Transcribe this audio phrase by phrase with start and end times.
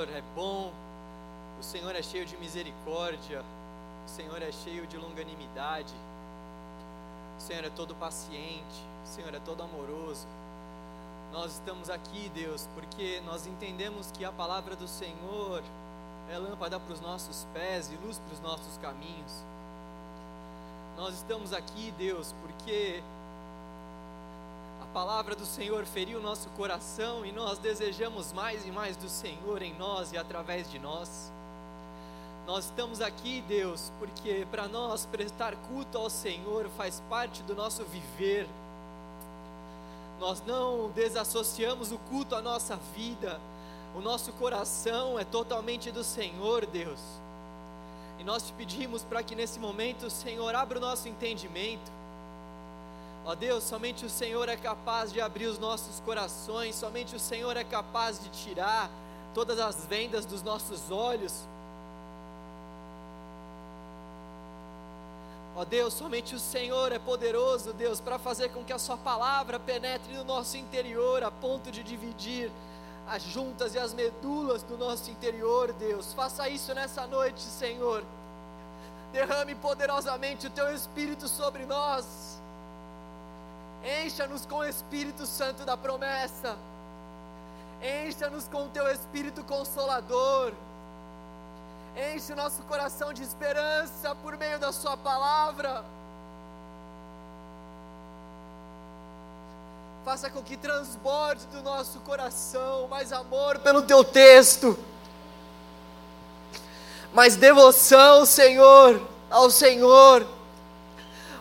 [0.00, 0.72] é bom,
[1.58, 3.42] o Senhor é cheio de misericórdia,
[4.06, 5.92] o Senhor é cheio de longanimidade,
[7.36, 10.24] o Senhor é todo paciente, o Senhor é todo amoroso.
[11.32, 15.64] Nós estamos aqui, Deus, porque nós entendemos que a palavra do Senhor
[16.30, 19.44] é lâmpada para os nossos pés e luz para os nossos caminhos.
[20.96, 23.02] Nós estamos aqui, Deus, porque
[24.98, 29.62] palavra do Senhor feriu o nosso coração e nós desejamos mais e mais do Senhor
[29.62, 31.30] em nós e através de nós.
[32.44, 37.84] Nós estamos aqui, Deus, porque para nós prestar culto ao Senhor faz parte do nosso
[37.84, 38.48] viver.
[40.18, 43.40] Nós não desassociamos o culto à nossa vida.
[43.94, 46.98] O nosso coração é totalmente do Senhor, Deus.
[48.18, 51.97] E nós te pedimos para que nesse momento o Senhor abra o nosso entendimento
[53.24, 57.56] Ó Deus, somente o Senhor é capaz de abrir os nossos corações, somente o Senhor
[57.56, 58.90] é capaz de tirar
[59.34, 61.46] todas as vendas dos nossos olhos.
[65.54, 69.58] Ó Deus, somente o Senhor é poderoso, Deus, para fazer com que a Sua palavra
[69.58, 72.50] penetre no nosso interior, a ponto de dividir
[73.08, 76.12] as juntas e as medulas do nosso interior, Deus.
[76.12, 78.04] Faça isso nessa noite, Senhor.
[79.12, 82.37] Derrame poderosamente o Teu Espírito sobre nós.
[83.84, 86.56] Encha-nos com o Espírito Santo da promessa.
[88.06, 90.52] Encha-nos com o teu Espírito Consolador.
[92.14, 95.84] Enche o nosso coração de esperança por meio da Sua palavra.
[100.04, 104.78] Faça com que transborde do nosso coração mais amor pelo Teu texto,
[107.12, 110.37] mais devoção, Senhor, ao Senhor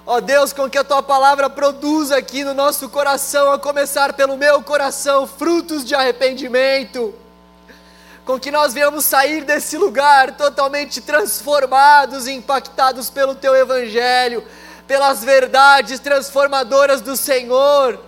[0.10, 4.38] Ó Deus, com que a tua palavra produza aqui no nosso coração, a começar pelo
[4.38, 7.14] meu coração, frutos de arrependimento.
[8.24, 14.48] Com que nós venhamos sair desse lugar totalmente transformados e impactados pelo teu evangelho,
[14.88, 18.00] pelas verdades transformadoras do Senhor.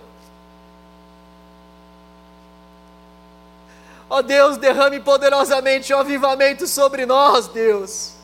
[4.08, 8.19] Ó Deus, derrame poderosamente o avivamento sobre nós, Deus.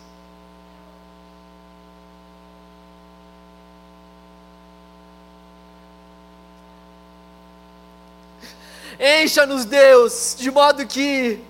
[9.07, 11.41] Encha-nos, Deus, de modo que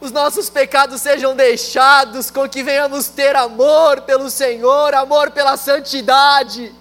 [0.00, 6.74] os nossos pecados sejam deixados, com que venhamos ter amor pelo Senhor, amor pela santidade,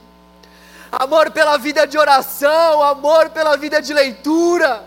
[0.92, 4.84] amor pela vida de oração, amor pela vida de leitura.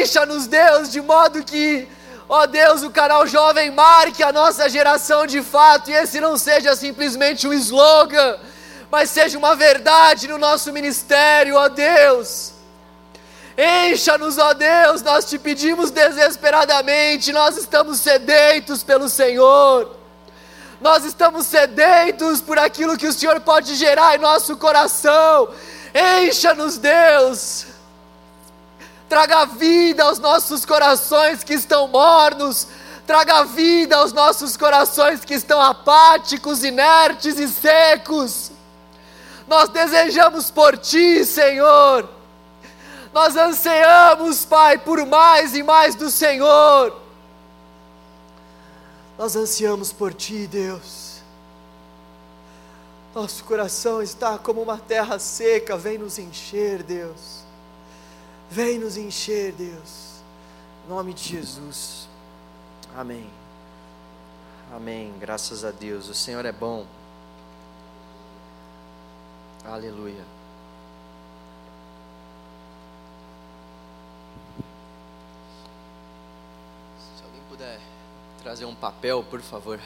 [0.00, 1.86] Encha-nos, Deus, de modo que,
[2.30, 6.74] ó Deus, o canal Jovem marque a nossa geração de fato, e esse não seja
[6.74, 8.38] simplesmente um slogan,
[8.90, 12.58] mas seja uma verdade no nosso ministério, ó Deus.
[13.62, 19.96] Encha-nos, ó Deus, nós te pedimos desesperadamente, nós estamos sedentos pelo Senhor.
[20.80, 25.50] Nós estamos sedentos por aquilo que o Senhor pode gerar em nosso coração.
[25.94, 27.66] Encha-nos, Deus.
[29.10, 32.66] Traga vida aos nossos corações que estão mornos.
[33.06, 38.52] Traga vida aos nossos corações que estão apáticos, inertes e secos.
[39.46, 42.19] Nós desejamos por Ti, Senhor
[43.12, 47.00] nós ansiamos, Pai, por mais e mais do Senhor.
[49.18, 51.20] Nós ansiamos por Ti, Deus.
[53.14, 57.42] Nosso coração está como uma terra seca, vem nos encher, Deus.
[58.48, 60.20] Vem nos encher, Deus.
[60.86, 62.08] Em nome de Jesus.
[62.96, 63.28] Amém.
[64.72, 65.12] Amém.
[65.18, 66.08] Graças a Deus.
[66.08, 66.86] O Senhor é bom.
[69.64, 70.24] Aleluia.
[77.60, 77.80] puder
[78.40, 79.78] trazer um papel, por favor.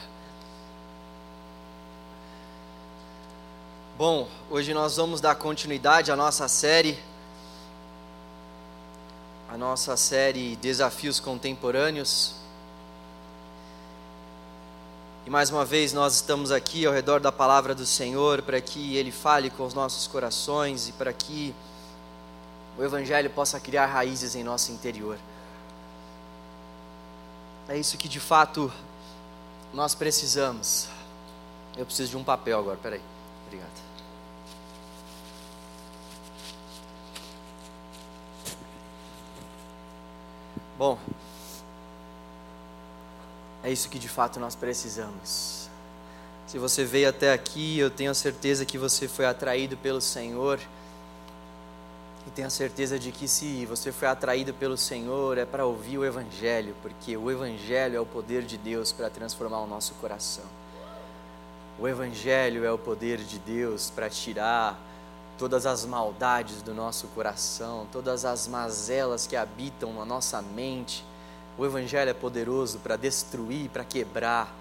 [3.98, 6.98] Bom, hoje nós vamos dar continuidade à nossa série,
[9.48, 12.36] a nossa série Desafios Contemporâneos.
[15.26, 18.96] E mais uma vez nós estamos aqui ao redor da palavra do Senhor para que
[18.96, 21.54] Ele fale com os nossos corações e para que
[22.78, 25.18] o Evangelho possa criar raízes em nosso interior.
[27.68, 28.72] É isso que de fato
[29.72, 30.88] nós precisamos.
[31.76, 33.00] Eu preciso de um papel agora, peraí.
[33.46, 33.84] Obrigado.
[40.76, 40.98] Bom,
[43.62, 45.70] é isso que de fato nós precisamos.
[46.46, 50.60] Se você veio até aqui, eu tenho a certeza que você foi atraído pelo Senhor.
[52.26, 56.04] E tenha certeza de que se você foi atraído pelo Senhor é para ouvir o
[56.04, 60.44] Evangelho, porque o Evangelho é o poder de Deus para transformar o nosso coração.
[61.78, 64.80] O Evangelho é o poder de Deus para tirar
[65.36, 71.04] todas as maldades do nosso coração, todas as mazelas que habitam na nossa mente.
[71.58, 74.54] O Evangelho é poderoso para destruir, para quebrar,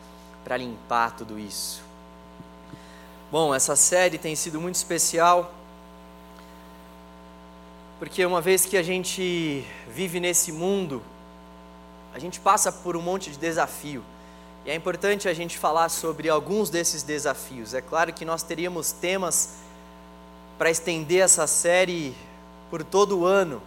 [0.43, 1.81] para limpar tudo isso.
[3.31, 5.53] Bom, essa série tem sido muito especial,
[8.03, 11.01] porque uma vez que a gente vive nesse mundo,
[12.13, 14.03] a gente passa por um monte de desafio.
[14.65, 17.73] E é importante a gente falar sobre alguns desses desafios.
[17.73, 19.53] É claro que nós teríamos temas
[20.57, 22.13] para estender essa série
[22.69, 23.61] por todo o ano,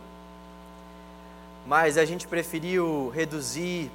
[1.67, 3.91] mas a gente preferiu reduzir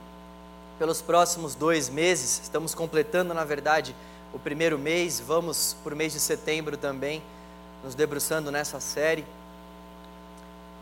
[0.80, 2.42] pelos próximos dois meses.
[2.42, 3.96] Estamos completando, na verdade,
[4.34, 7.22] o primeiro mês, vamos por mês de setembro também,
[7.84, 9.24] nos debruçando nessa série.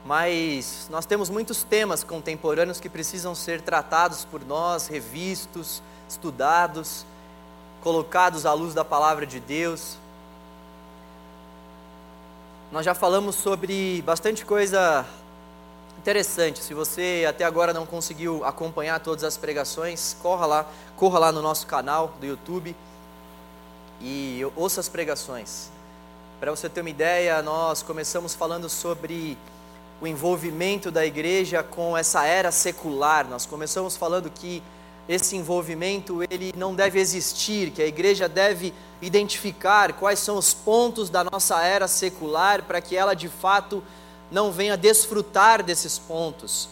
[0.10, 7.06] Mas nós temos muitos temas contemporâneos que precisam ser tratados por nós, revistos, estudados,
[7.84, 9.98] colocados à luz da palavra de Deus.
[12.72, 15.06] Nós já falamos sobre bastante coisa
[16.00, 16.64] interessante.
[16.64, 20.66] Se você até agora não conseguiu acompanhar todas as pregações, corra lá,
[20.98, 22.76] corra lá no nosso canal do YouTube
[24.02, 25.70] e ouça as pregações.
[26.40, 29.38] Para você ter uma ideia, nós começamos falando sobre
[30.02, 33.28] o envolvimento da igreja com essa era secular.
[33.28, 34.64] Nós começamos falando que
[35.08, 41.10] esse envolvimento ele não deve existir, que a igreja deve identificar quais são os pontos
[41.10, 43.84] da nossa era secular para que ela de fato
[44.32, 46.70] não venha desfrutar desses pontos.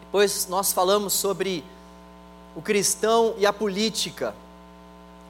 [0.00, 1.62] Depois nós falamos sobre
[2.56, 4.34] o cristão e a política.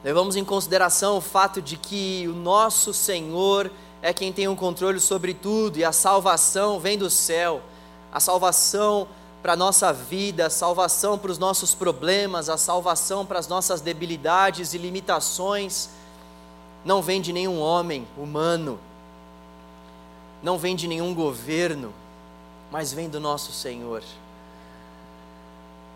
[0.05, 3.71] Levamos em consideração o fato de que o nosso Senhor
[4.05, 7.63] é quem tem o controle sobre tudo e a salvação vem do céu.
[8.13, 9.09] A salvação
[9.43, 13.81] para a nossa vida, a salvação para os nossos problemas, a salvação para as nossas
[13.81, 15.89] debilidades e limitações,
[16.85, 18.79] não vem de nenhum homem humano,
[20.43, 21.91] não vem de nenhum governo,
[22.71, 24.03] mas vem do nosso Senhor.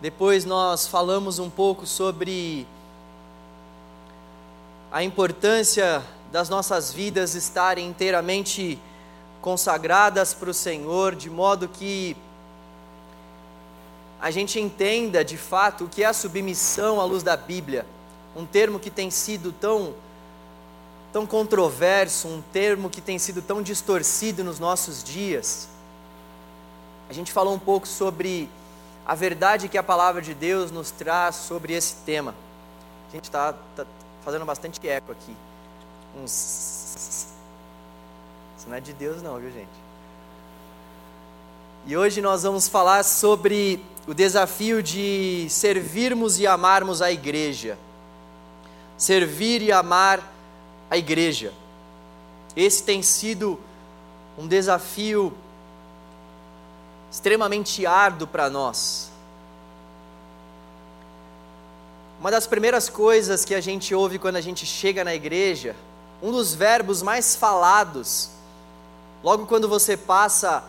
[0.01, 2.67] Depois nós falamos um pouco sobre
[4.91, 8.79] a importância das nossas vidas estarem inteiramente
[9.41, 12.17] consagradas para o Senhor, de modo que
[14.21, 17.87] a gente entenda de fato o que é a submissão à luz da Bíblia,
[18.37, 19.95] um termo que tem sido tão
[21.11, 25.67] tão controverso, um termo que tem sido tão distorcido nos nossos dias.
[27.09, 28.49] A gente falou um pouco sobre
[29.07, 32.35] a verdade que a palavra de Deus nos traz sobre esse tema.
[33.09, 33.87] A gente está tá
[34.23, 35.35] fazendo bastante eco aqui.
[36.17, 37.29] Uns...
[38.57, 39.69] Isso não é de Deus, não, viu, gente?
[41.87, 47.79] E hoje nós vamos falar sobre o desafio de servirmos e amarmos a igreja.
[48.97, 50.23] Servir e amar
[50.91, 51.53] a igreja.
[52.57, 53.59] Esse tem sido
[54.37, 55.33] um desafio
[57.11, 59.11] extremamente árduo para nós.
[62.21, 65.77] Uma das primeiras coisas que a gente ouve quando a gente chega na igreja,
[66.23, 68.31] um dos verbos mais falados,
[69.23, 70.65] logo quando você passa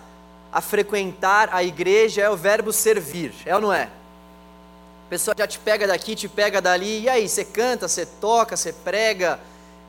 [0.51, 3.83] a frequentar a igreja é o verbo servir, é ou não é?
[3.83, 8.55] A pessoa já te pega daqui, te pega dali, e aí, você canta, você toca,
[8.55, 9.39] você prega,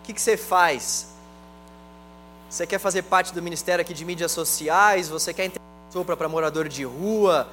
[0.00, 1.08] o que, que você faz?
[2.48, 5.08] Você quer fazer parte do ministério aqui de mídias sociais?
[5.08, 7.48] Você quer entregar para morador de rua?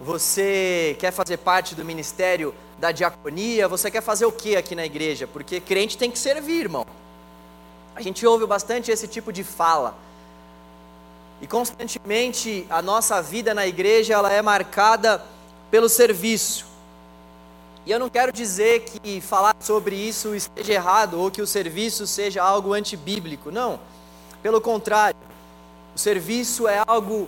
[0.00, 3.66] Você quer fazer parte do ministério da diaconia?
[3.66, 5.26] Você quer fazer o que aqui na igreja?
[5.26, 6.86] Porque crente tem que servir, irmão.
[7.96, 9.96] A gente ouve bastante esse tipo de fala.
[11.40, 15.24] E constantemente a nossa vida na igreja ela é marcada
[15.70, 16.66] pelo serviço.
[17.86, 22.06] E eu não quero dizer que falar sobre isso esteja errado ou que o serviço
[22.06, 23.80] seja algo antibíblico, não.
[24.42, 25.16] Pelo contrário,
[25.94, 27.26] o serviço é algo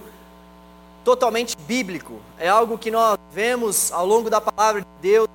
[1.03, 5.29] totalmente bíblico, é algo que nós vemos ao longo da palavra de Deus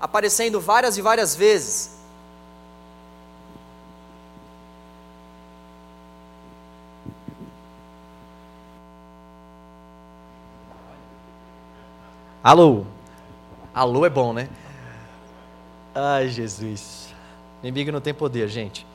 [0.00, 1.97] aparecendo várias e várias vezes.
[12.42, 12.84] Alô?
[13.74, 14.48] Alô é bom, né?
[15.92, 17.12] Ai, Jesus.
[17.60, 18.86] O inimigo não tem poder, gente.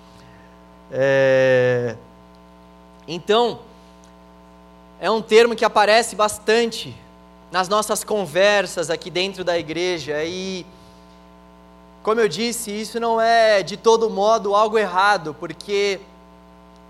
[0.89, 1.97] É...
[3.05, 3.59] Então,
[4.97, 6.95] é um termo que aparece bastante
[7.51, 10.65] nas nossas conversas aqui dentro da igreja e,
[12.01, 15.99] como eu disse, isso não é de todo modo algo errado, porque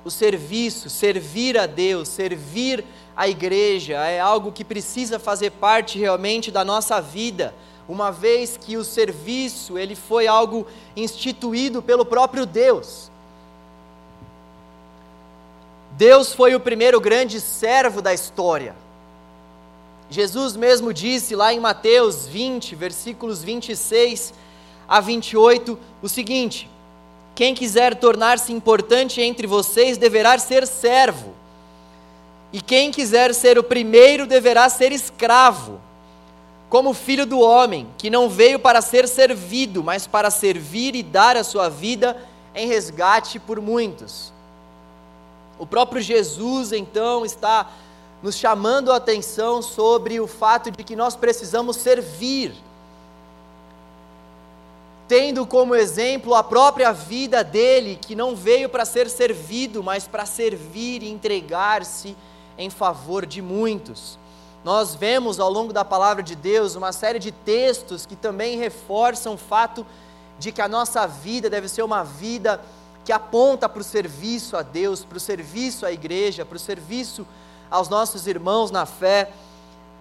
[0.06, 6.52] o serviço, servir a Deus, servir a igreja, é algo que precisa fazer parte realmente
[6.52, 7.54] da nossa vida,
[7.88, 10.66] uma vez que o serviço, ele foi algo
[10.96, 13.12] instituído pelo próprio Deus.
[15.92, 18.76] Deus foi o primeiro grande servo da história.
[20.10, 24.34] Jesus mesmo disse lá em Mateus 20, versículos 26
[24.88, 26.70] a 28, o seguinte:
[27.36, 31.34] Quem quiser tornar-se importante entre vocês deverá ser servo,
[32.54, 35.82] e quem quiser ser o primeiro deverá ser escravo,
[36.70, 41.36] como filho do homem, que não veio para ser servido, mas para servir e dar
[41.36, 42.16] a sua vida
[42.54, 44.32] em resgate por muitos.
[45.58, 47.72] O próprio Jesus, então, está
[48.22, 52.54] nos chamando a atenção sobre o fato de que nós precisamos servir,
[55.08, 60.26] tendo como exemplo a própria vida dele, que não veio para ser servido, mas para
[60.26, 62.16] servir e entregar-se
[62.58, 64.18] em favor de muitos.
[64.64, 69.34] Nós vemos ao longo da palavra de Deus uma série de textos que também reforçam
[69.34, 69.86] o fato
[70.40, 72.62] de que a nossa vida deve ser uma vida
[73.04, 77.28] que aponta para o serviço a Deus, para o serviço à igreja, para o serviço
[77.70, 79.32] aos nossos irmãos na fé.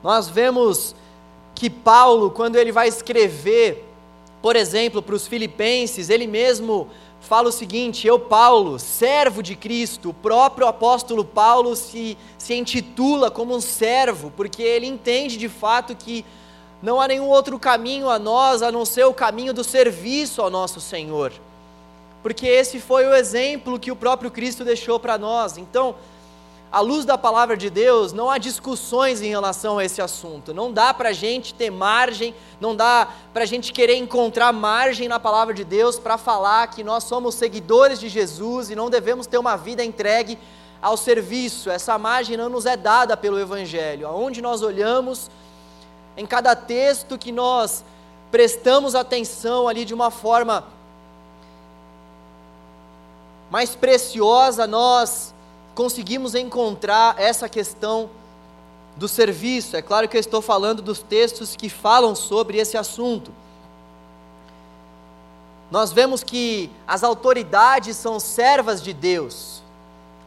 [0.03, 0.95] Nós vemos
[1.55, 3.89] que Paulo, quando ele vai escrever,
[4.41, 6.89] por exemplo, para os filipenses, ele mesmo
[7.23, 13.31] fala o seguinte: Eu, Paulo, servo de Cristo, o próprio apóstolo Paulo se, se intitula
[13.31, 16.25] como um servo, porque ele entende de fato que
[16.83, 20.51] não há nenhum outro caminho a nós a não ser o caminho do serviço ao
[20.51, 21.33] nosso Senhor
[22.23, 25.59] porque esse foi o exemplo que o próprio Cristo deixou para nós.
[25.59, 25.97] Então,
[26.73, 30.55] à luz da palavra de Deus, não há discussões em relação a esse assunto.
[30.55, 35.07] Não dá para a gente ter margem, não dá para a gente querer encontrar margem
[35.07, 39.27] na palavra de Deus para falar que nós somos seguidores de Jesus e não devemos
[39.27, 40.39] ter uma vida entregue
[40.81, 41.69] ao serviço.
[41.69, 44.09] Essa margem não nos é dada pelo Evangelho.
[44.09, 45.31] Aonde nós olhamos,
[46.17, 47.85] em cada texto que nós
[48.31, 50.65] prestamos atenção ali de uma forma
[53.51, 55.32] mais preciosa, nós
[55.75, 58.11] conseguimos encontrar essa questão
[58.97, 59.77] do serviço.
[59.77, 63.33] É claro que eu estou falando dos textos que falam sobre esse assunto.
[65.71, 69.63] Nós vemos que as autoridades são servas de Deus.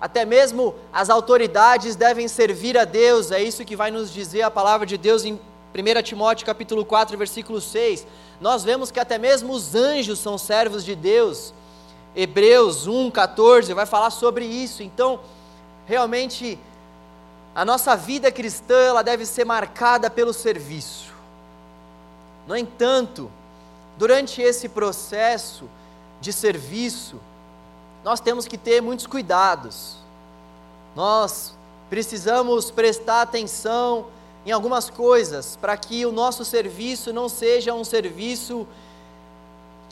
[0.02, 3.32] Até mesmo as autoridades devem servir a Deus.
[3.32, 7.16] É isso que vai nos dizer a palavra de Deus em 1 Timóteo capítulo 4,
[7.18, 8.08] versículo 6.
[8.42, 11.54] Nós vemos que até mesmo os anjos são servos de Deus.
[12.16, 14.82] Hebreus 1, 14 vai falar sobre isso.
[14.82, 15.20] Então,
[15.86, 16.58] realmente,
[17.54, 21.14] a nossa vida cristã ela deve ser marcada pelo serviço.
[22.48, 23.30] No entanto,
[23.98, 25.70] durante esse processo
[26.22, 27.20] de serviço,
[28.04, 29.96] nós temos que ter muitos cuidados.
[30.96, 31.54] Nós
[31.90, 34.08] precisamos prestar atenção
[34.46, 38.68] em algumas coisas para que o nosso serviço não seja um serviço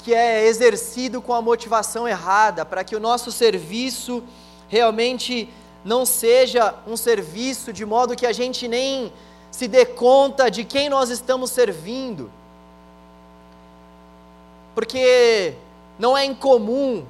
[0.03, 4.21] que é exercido com a motivação errada, para que o nosso serviço
[4.67, 5.47] realmente
[5.85, 9.13] não seja um serviço de modo que a gente nem
[9.49, 12.29] se dê conta de quem nós estamos servindo.
[14.75, 15.53] Porque
[15.97, 17.05] não é incomum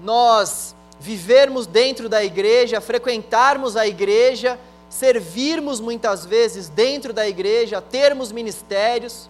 [0.00, 4.58] nós vivermos dentro da igreja, frequentarmos a igreja,
[4.90, 9.28] servirmos muitas vezes dentro da igreja, termos ministérios,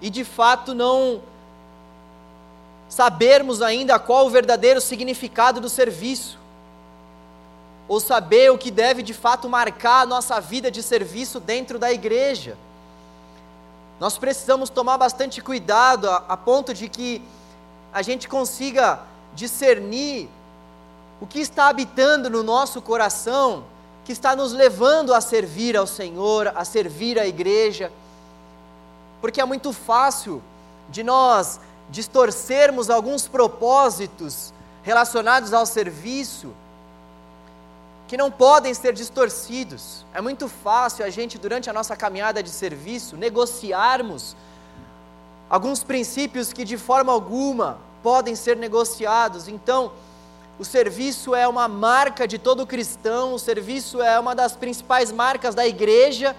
[0.00, 1.22] e de fato não
[2.88, 6.38] sabermos ainda qual o verdadeiro significado do serviço,
[7.88, 11.92] ou saber o que deve de fato marcar a nossa vida de serviço dentro da
[11.92, 12.56] igreja.
[14.00, 17.22] Nós precisamos tomar bastante cuidado a, a ponto de que
[17.92, 19.00] a gente consiga
[19.34, 20.28] discernir
[21.20, 23.64] o que está habitando no nosso coração,
[24.04, 27.90] que está nos levando a servir ao Senhor, a servir a igreja
[29.20, 30.42] porque é muito fácil
[30.88, 36.52] de nós distorcermos alguns propósitos relacionados ao serviço
[38.06, 40.04] que não podem ser distorcidos.
[40.14, 44.36] É muito fácil a gente, durante a nossa caminhada de serviço, negociarmos
[45.50, 49.48] alguns princípios que de forma alguma podem ser negociados.
[49.48, 49.92] Então,
[50.58, 55.54] o serviço é uma marca de todo cristão, o serviço é uma das principais marcas
[55.54, 56.34] da igreja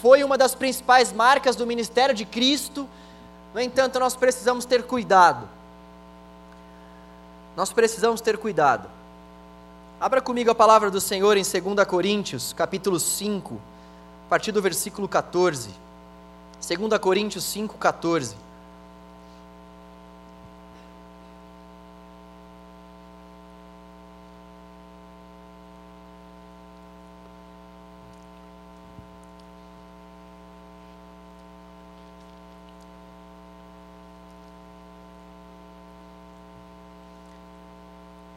[0.00, 2.88] foi uma das principais marcas do ministério de Cristo.
[3.54, 5.48] No entanto, nós precisamos ter cuidado.
[7.56, 8.88] Nós precisamos ter cuidado.
[10.00, 13.60] Abra comigo a palavra do Senhor em 2 Coríntios, capítulo 5,
[14.26, 15.70] a partir do versículo 14.
[16.66, 18.34] 2 Coríntios 5, 14.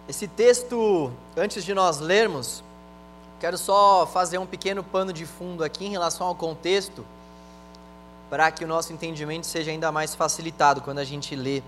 [0.07, 2.63] Esse texto, antes de nós lermos,
[3.39, 7.03] quero só fazer um pequeno pano de fundo aqui em relação ao contexto,
[8.29, 11.63] para que o nosso entendimento seja ainda mais facilitado quando a gente lê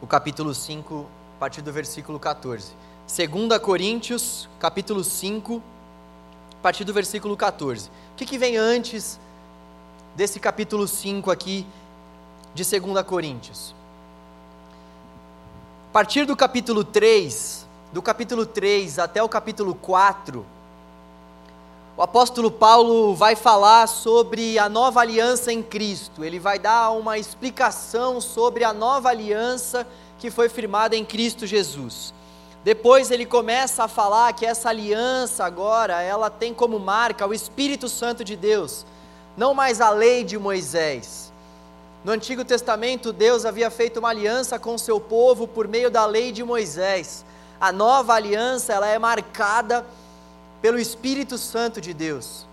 [0.00, 2.72] o capítulo 5, a partir do versículo 14.
[3.08, 5.60] 2 Coríntios, capítulo 5,
[6.60, 7.88] a partir do versículo 14.
[7.88, 9.18] O que, que vem antes
[10.14, 11.66] desse capítulo 5 aqui
[12.54, 13.75] de 2 Coríntios?
[15.96, 20.44] Partir do capítulo 3, do capítulo 3 até o capítulo 4,
[21.96, 26.22] o apóstolo Paulo vai falar sobre a nova aliança em Cristo.
[26.22, 29.86] Ele vai dar uma explicação sobre a nova aliança
[30.18, 32.12] que foi firmada em Cristo Jesus.
[32.62, 37.88] Depois ele começa a falar que essa aliança agora, ela tem como marca o Espírito
[37.88, 38.84] Santo de Deus,
[39.34, 41.32] não mais a lei de Moisés.
[42.06, 46.06] No Antigo Testamento, Deus havia feito uma aliança com o seu povo por meio da
[46.06, 47.24] lei de Moisés.
[47.60, 49.84] A nova aliança, ela é marcada
[50.62, 52.46] pelo Espírito Santo de Deus.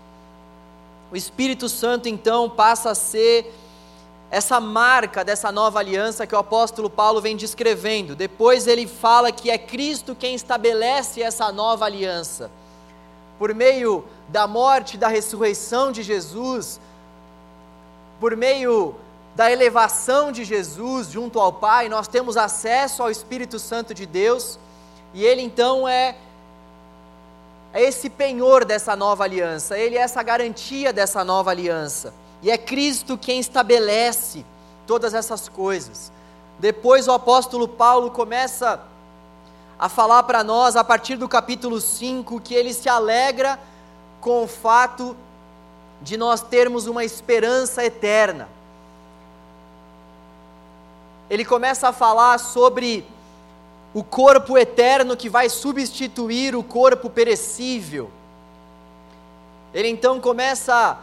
[1.12, 3.54] O Espírito Santo então passa a ser
[4.28, 8.16] essa marca dessa nova aliança que o apóstolo Paulo vem descrevendo.
[8.16, 12.50] Depois ele fala que é Cristo quem estabelece essa nova aliança.
[13.38, 16.80] Por meio da morte e da ressurreição de Jesus,
[18.18, 18.96] por meio
[19.34, 24.58] da elevação de Jesus junto ao Pai, nós temos acesso ao Espírito Santo de Deus,
[25.12, 26.16] e Ele então é,
[27.72, 32.56] é esse penhor dessa nova aliança, Ele é essa garantia dessa nova aliança, e é
[32.56, 34.44] Cristo quem estabelece
[34.86, 36.12] todas essas coisas.
[36.58, 38.80] Depois o apóstolo Paulo começa
[39.76, 43.58] a falar para nós, a partir do capítulo 5, que ele se alegra
[44.20, 45.16] com o fato
[46.00, 48.48] de nós termos uma esperança eterna
[51.34, 53.04] ele começa a falar sobre
[53.92, 58.08] o corpo eterno que vai substituir o corpo perecível.
[59.72, 60.96] Ele então começa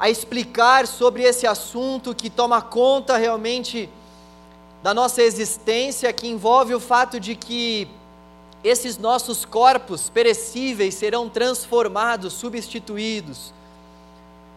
[0.00, 3.88] a explicar sobre esse assunto que toma conta realmente
[4.82, 7.88] da nossa existência, que envolve o fato de que
[8.64, 13.54] esses nossos corpos perecíveis serão transformados, substituídos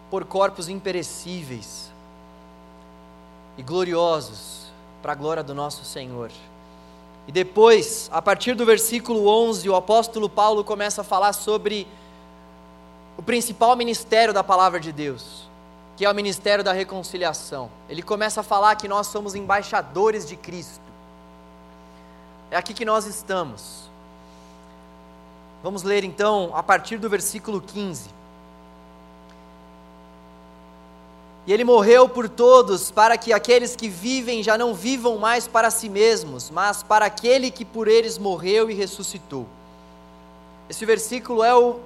[0.10, 1.89] por corpos imperecíveis
[3.60, 6.32] e gloriosos para a glória do nosso Senhor.
[7.28, 11.86] E depois, a partir do versículo 11, o apóstolo Paulo começa a falar sobre
[13.18, 15.50] o principal ministério da palavra de Deus,
[15.98, 17.70] que é o ministério da reconciliação.
[17.90, 20.80] Ele começa a falar que nós somos embaixadores de Cristo.
[22.50, 23.90] É aqui que nós estamos.
[25.62, 28.10] Vamos ler então a partir do versículo 15.
[31.50, 35.72] E ele morreu por todos, para que aqueles que vivem já não vivam mais para
[35.72, 39.48] si mesmos, mas para aquele que por eles morreu e ressuscitou.
[40.70, 41.80] Esse versículo é o,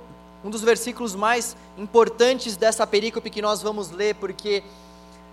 [0.43, 4.63] um dos versículos mais importantes dessa perícope que nós vamos ler, porque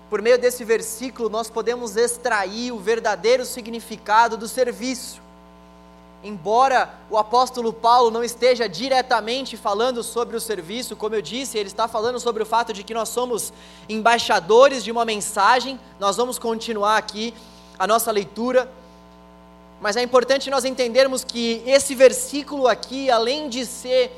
[0.09, 5.21] por meio desse versículo nós podemos extrair o verdadeiro significado do serviço
[6.23, 11.69] embora o apóstolo Paulo não esteja diretamente falando sobre o serviço, como eu disse, ele
[11.69, 13.53] está falando sobre o fato de que nós somos
[13.89, 15.81] embaixadores de uma mensagem.
[15.99, 17.35] Nós vamos continuar aqui
[17.79, 18.71] a nossa leitura,
[19.81, 24.15] mas é importante nós entendermos que esse versículo aqui, além de ser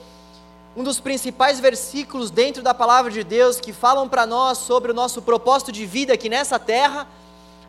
[0.77, 4.95] um dos principais versículos dentro da palavra de Deus que falam para nós sobre o
[4.95, 7.07] nosso propósito de vida aqui nessa terra,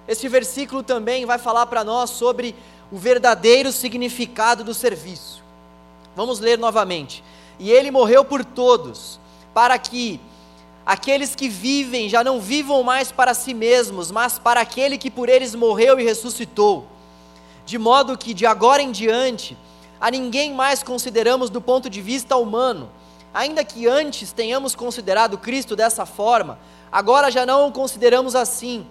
[0.07, 2.55] esse versículo também vai falar para nós sobre
[2.93, 5.41] o verdadeiro significado do serviço.
[6.15, 7.23] Vamos ler novamente.
[7.57, 9.19] E ele morreu por todos,
[9.51, 10.21] para que
[10.85, 15.27] aqueles que vivem já não vivam mais para si mesmos, mas para aquele que por
[15.27, 16.85] eles morreu e ressuscitou.
[17.65, 19.57] De modo que de agora em diante,
[19.99, 22.91] a ninguém mais consideramos do ponto de vista humano.
[23.33, 26.59] Ainda que antes tenhamos considerado Cristo dessa forma,
[26.91, 28.85] agora já não o consideramos assim.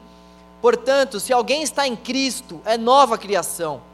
[0.60, 3.91] Portanto, se alguém está em Cristo, é nova criação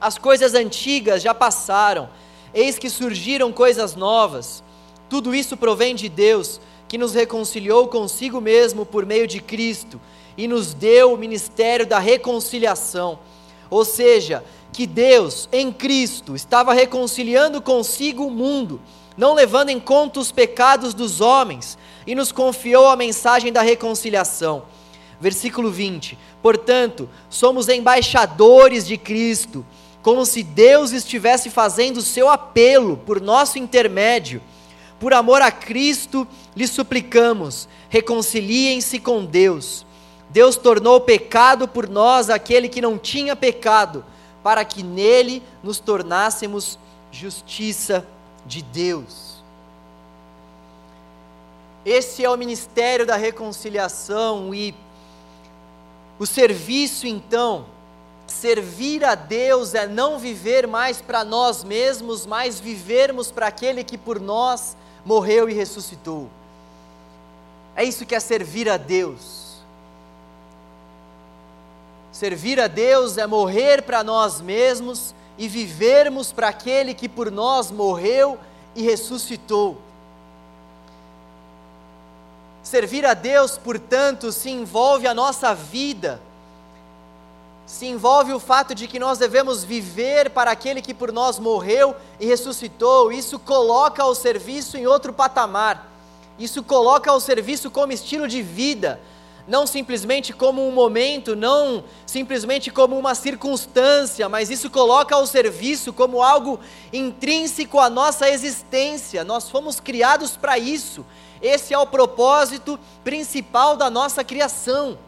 [0.00, 2.08] as coisas antigas já passaram,
[2.54, 4.62] eis que surgiram coisas novas.
[5.08, 10.00] Tudo isso provém de Deus, que nos reconciliou consigo mesmo por meio de Cristo
[10.36, 13.18] e nos deu o ministério da reconciliação.
[13.68, 18.80] Ou seja, que Deus, em Cristo, estava reconciliando consigo o mundo,
[19.16, 24.62] não levando em conta os pecados dos homens, e nos confiou a mensagem da reconciliação.
[25.20, 29.66] Versículo 20: Portanto, somos embaixadores de Cristo
[30.02, 34.40] como se Deus estivesse fazendo seu apelo por nosso intermédio.
[34.98, 39.86] Por amor a Cristo, lhe suplicamos: reconciliem-se com Deus.
[40.30, 44.04] Deus tornou pecado por nós aquele que não tinha pecado,
[44.42, 46.78] para que nele nos tornássemos
[47.10, 48.06] justiça
[48.44, 49.38] de Deus.
[51.84, 54.74] Esse é o ministério da reconciliação e
[56.18, 57.66] o serviço, então,
[58.28, 63.98] servir a Deus é não viver mais para nós mesmos, mas vivermos para aquele que
[63.98, 66.28] por nós morreu e ressuscitou.
[67.74, 69.48] É isso que é servir a Deus.
[72.12, 77.70] Servir a Deus é morrer para nós mesmos e vivermos para aquele que por nós
[77.70, 78.38] morreu
[78.74, 79.80] e ressuscitou.
[82.62, 86.20] Servir a Deus, portanto, se envolve a nossa vida,
[87.68, 91.94] se envolve o fato de que nós devemos viver para aquele que por nós morreu
[92.18, 93.12] e ressuscitou.
[93.12, 95.86] Isso coloca o serviço em outro patamar,
[96.38, 98.98] isso coloca o serviço como estilo de vida
[99.46, 105.90] não simplesmente como um momento, não simplesmente como uma circunstância, mas isso coloca o serviço
[105.90, 106.60] como algo
[106.92, 109.24] intrínseco à nossa existência.
[109.24, 111.04] Nós fomos criados para isso.
[111.40, 114.98] Esse é o propósito principal da nossa criação.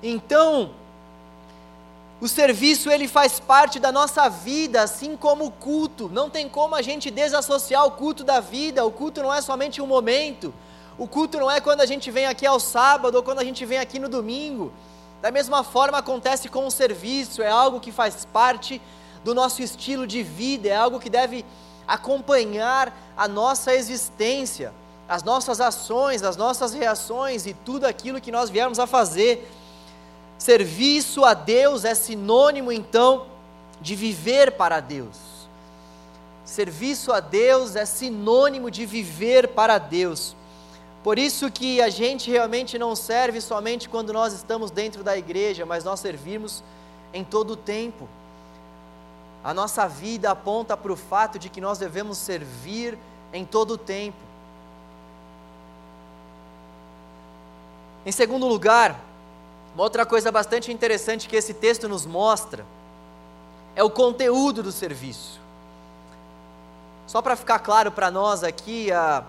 [0.00, 0.70] Então,
[2.26, 6.08] o serviço ele faz parte da nossa vida, assim como o culto.
[6.12, 8.84] Não tem como a gente desassociar o culto da vida.
[8.84, 10.52] O culto não é somente um momento.
[10.98, 13.64] O culto não é quando a gente vem aqui ao sábado ou quando a gente
[13.64, 14.72] vem aqui no domingo.
[15.22, 18.82] Da mesma forma acontece com o serviço, é algo que faz parte
[19.22, 21.44] do nosso estilo de vida, é algo que deve
[21.86, 24.74] acompanhar a nossa existência,
[25.08, 29.48] as nossas ações, as nossas reações e tudo aquilo que nós viemos a fazer.
[30.38, 33.26] Serviço a Deus é sinônimo então
[33.80, 35.16] de viver para Deus.
[36.44, 40.36] Serviço a Deus é sinônimo de viver para Deus.
[41.02, 45.64] Por isso que a gente realmente não serve somente quando nós estamos dentro da igreja,
[45.64, 46.62] mas nós servimos
[47.12, 48.08] em todo o tempo.
[49.42, 52.98] A nossa vida aponta para o fato de que nós devemos servir
[53.32, 54.18] em todo o tempo.
[58.04, 59.00] Em segundo lugar,
[59.76, 62.64] uma outra coisa bastante interessante que esse texto nos mostra
[63.74, 65.38] é o conteúdo do serviço.
[67.06, 69.22] Só para ficar claro para nós aqui, a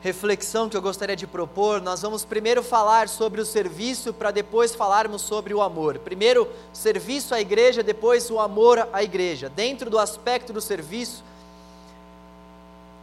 [0.00, 4.72] reflexão que eu gostaria de propor, nós vamos primeiro falar sobre o serviço para depois
[4.72, 5.98] falarmos sobre o amor.
[5.98, 9.48] Primeiro, serviço à igreja, depois o amor à igreja.
[9.48, 11.24] Dentro do aspecto do serviço,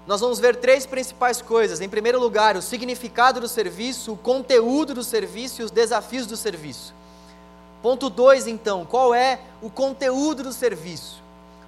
[0.08, 1.82] nós vamos ver três principais coisas.
[1.82, 6.38] Em primeiro lugar, o significado do serviço, o conteúdo do serviço e os desafios do
[6.38, 6.94] serviço.
[7.82, 11.24] Ponto 2, então, qual é o conteúdo do serviço?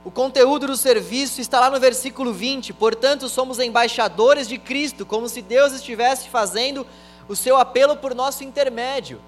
[0.06, 2.74] O conteúdo do serviço está lá no versículo 20.
[2.74, 6.86] Portanto, somos embaixadores de Cristo, como se Deus estivesse fazendo
[7.28, 9.20] o seu apelo por nosso intermédio.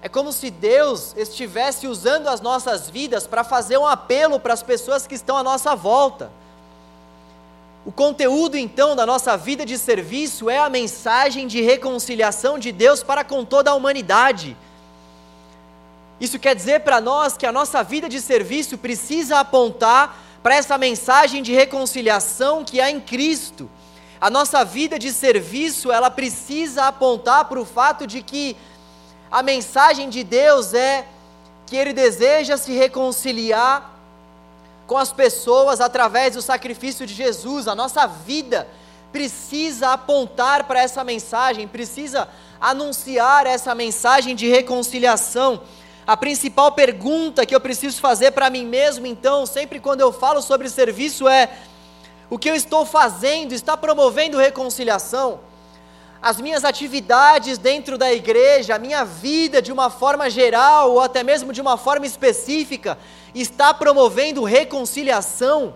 [0.00, 4.62] É como se Deus estivesse usando as nossas vidas para fazer um apelo para as
[4.62, 6.30] pessoas que estão à nossa volta.
[7.84, 13.02] O conteúdo então da nossa vida de serviço é a mensagem de reconciliação de Deus
[13.02, 14.54] para com toda a humanidade.
[16.20, 20.76] Isso quer dizer para nós que a nossa vida de serviço precisa apontar para essa
[20.76, 23.70] mensagem de reconciliação que há em Cristo.
[24.20, 28.54] A nossa vida de serviço, ela precisa apontar para o fato de que
[29.30, 31.06] a mensagem de Deus é
[31.64, 33.99] que Ele deseja se reconciliar
[34.90, 37.68] com as pessoas através do sacrifício de Jesus.
[37.68, 38.66] A nossa vida
[39.12, 42.28] precisa apontar para essa mensagem, precisa
[42.60, 45.62] anunciar essa mensagem de reconciliação.
[46.04, 50.42] A principal pergunta que eu preciso fazer para mim mesmo, então, sempre quando eu falo
[50.42, 51.48] sobre serviço, é:
[52.28, 55.38] o que eu estou fazendo está promovendo reconciliação?
[56.20, 61.22] As minhas atividades dentro da igreja, a minha vida de uma forma geral ou até
[61.22, 62.98] mesmo de uma forma específica,
[63.34, 65.74] está promovendo reconciliação?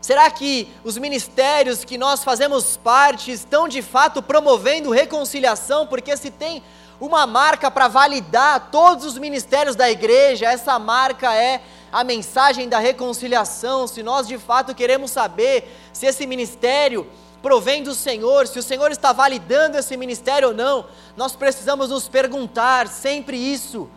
[0.00, 5.86] Será que os ministérios que nós fazemos parte estão de fato promovendo reconciliação?
[5.86, 6.62] Porque se tem
[7.00, 11.60] uma marca para validar todos os ministérios da igreja, essa marca é
[11.92, 13.86] a mensagem da reconciliação.
[13.86, 17.06] Se nós de fato queremos saber se esse ministério
[17.42, 22.08] provém do Senhor, se o Senhor está validando esse ministério ou não, nós precisamos nos
[22.08, 23.88] perguntar sempre isso.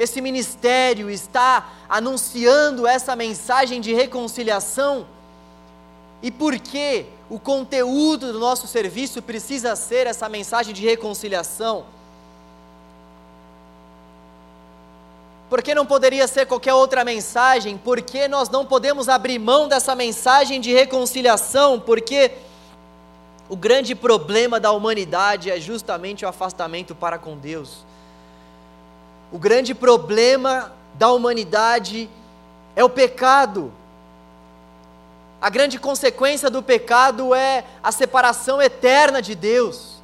[0.00, 5.06] Esse ministério está anunciando essa mensagem de reconciliação?
[6.22, 11.84] E por que o conteúdo do nosso serviço precisa ser essa mensagem de reconciliação?
[15.50, 17.76] Por que não poderia ser qualquer outra mensagem?
[17.76, 21.78] Por que nós não podemos abrir mão dessa mensagem de reconciliação?
[21.78, 22.32] Porque
[23.50, 27.84] O grande problema da humanidade é justamente o afastamento para com Deus.
[29.32, 32.10] O grande problema da humanidade
[32.74, 33.72] é o pecado.
[35.40, 40.02] A grande consequência do pecado é a separação eterna de Deus.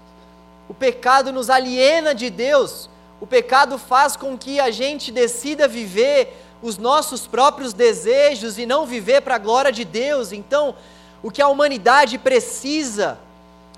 [0.69, 2.89] O pecado nos aliena de Deus.
[3.21, 8.87] O pecado faz com que a gente decida viver os nossos próprios desejos e não
[8.87, 10.33] viver para a glória de Deus.
[10.33, 10.75] Então,
[11.21, 13.19] o que a humanidade precisa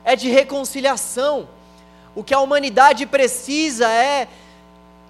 [0.05, 1.49] é de reconciliação.
[2.15, 4.29] O que a humanidade precisa é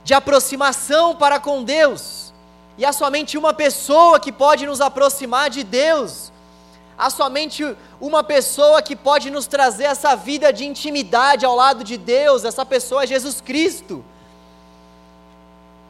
[0.09, 2.33] de aproximação para com Deus.
[2.79, 6.33] E há somente uma pessoa que pode nos aproximar de Deus.
[6.97, 7.63] Há somente
[8.01, 12.47] uma pessoa que pode nos trazer essa vida de intimidade ao lado de Deus.
[12.47, 14.03] Essa pessoa é Jesus Cristo.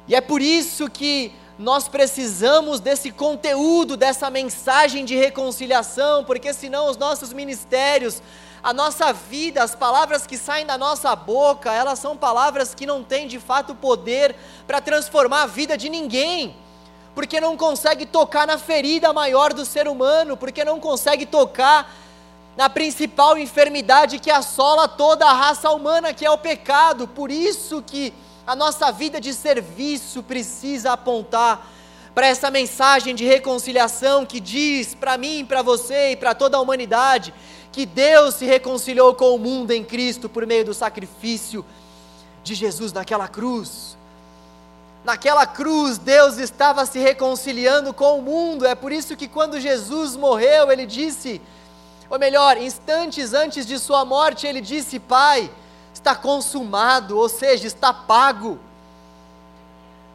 [0.09, 6.90] E é por isso que nós precisamos desse conteúdo, dessa mensagem de reconciliação, porque senão
[6.90, 8.20] os nossos ministérios,
[8.68, 13.02] a nossa vida, as palavras que saem da nossa boca, elas são palavras que não
[13.02, 16.54] têm de fato poder para transformar a vida de ninguém,
[17.14, 21.90] porque não consegue tocar na ferida maior do ser humano, porque não consegue tocar
[22.59, 27.09] na principal enfermidade que assola toda a raça humana, que é o pecado.
[27.09, 28.12] Por isso que
[28.46, 31.66] a nossa vida de serviço precisa apontar
[32.14, 36.61] para essa mensagem de reconciliação que diz para mim, para você e para toda a
[36.61, 37.33] humanidade
[37.72, 41.64] que Deus se reconciliou com o mundo em Cristo por meio do sacrifício
[42.42, 43.96] de Jesus naquela cruz.
[45.04, 48.66] Naquela cruz, Deus estava se reconciliando com o mundo.
[48.66, 51.40] É por isso que quando Jesus morreu, ele disse,
[52.11, 55.50] ou melhor, instantes antes de sua morte, ele disse: Pai,
[55.92, 58.59] está consumado, ou seja, está pago.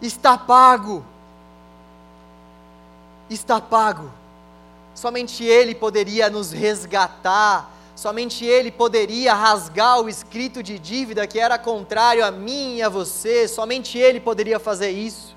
[0.02, 1.06] Está pago.
[3.30, 4.12] Está pago.
[4.96, 11.58] Somente Ele poderia nos resgatar, somente Ele poderia rasgar o escrito de dívida que era
[11.58, 15.34] contrário a mim e a você, somente Ele poderia fazer isso.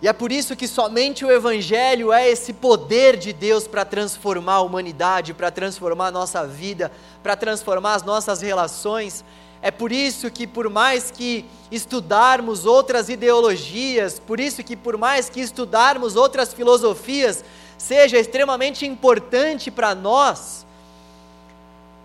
[0.00, 4.54] E é por isso que somente o Evangelho é esse poder de Deus para transformar
[4.54, 9.24] a humanidade, para transformar a nossa vida, para transformar as nossas relações.
[9.62, 15.28] É por isso que, por mais que estudarmos outras ideologias, por isso que, por mais
[15.28, 17.44] que estudarmos outras filosofias,
[17.76, 20.64] seja extremamente importante para nós,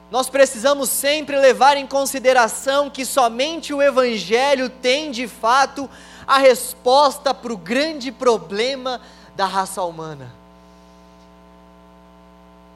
[0.09, 5.89] nós precisamos sempre levar em consideração que somente o Evangelho tem de fato
[6.27, 8.99] a resposta para o grande problema
[9.35, 10.40] da raça humana.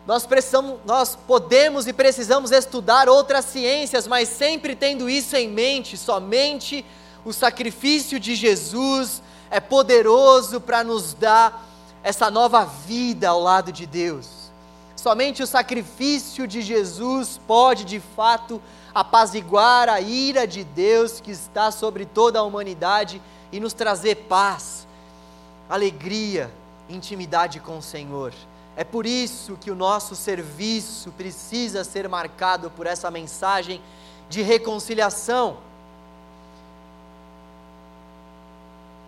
[0.05, 5.97] Nós precisamos, nós podemos e precisamos estudar outras ciências, mas sempre tendo isso em mente,
[5.97, 6.85] somente
[7.23, 11.65] o sacrifício de Jesus é poderoso para nos dar
[12.03, 14.51] essa nova vida ao lado de Deus.
[14.95, 18.61] Somente o sacrifício de Jesus pode de fato
[18.93, 23.19] apaziguar a ira de Deus que está sobre toda a humanidade
[23.51, 24.87] e nos trazer paz,
[25.67, 26.51] alegria,
[26.87, 28.33] intimidade com o Senhor.
[28.77, 33.81] É por isso que o nosso serviço precisa ser marcado por essa mensagem
[34.29, 35.57] de reconciliação.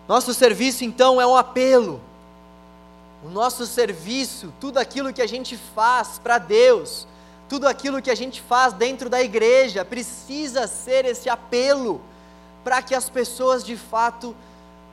[0.07, 1.99] Nosso serviço então é um apelo.
[3.25, 7.05] O nosso serviço, tudo aquilo que a gente faz para Deus,
[7.49, 11.99] tudo aquilo que a gente faz dentro da igreja, precisa ser esse apelo
[12.63, 14.33] para que as pessoas de fato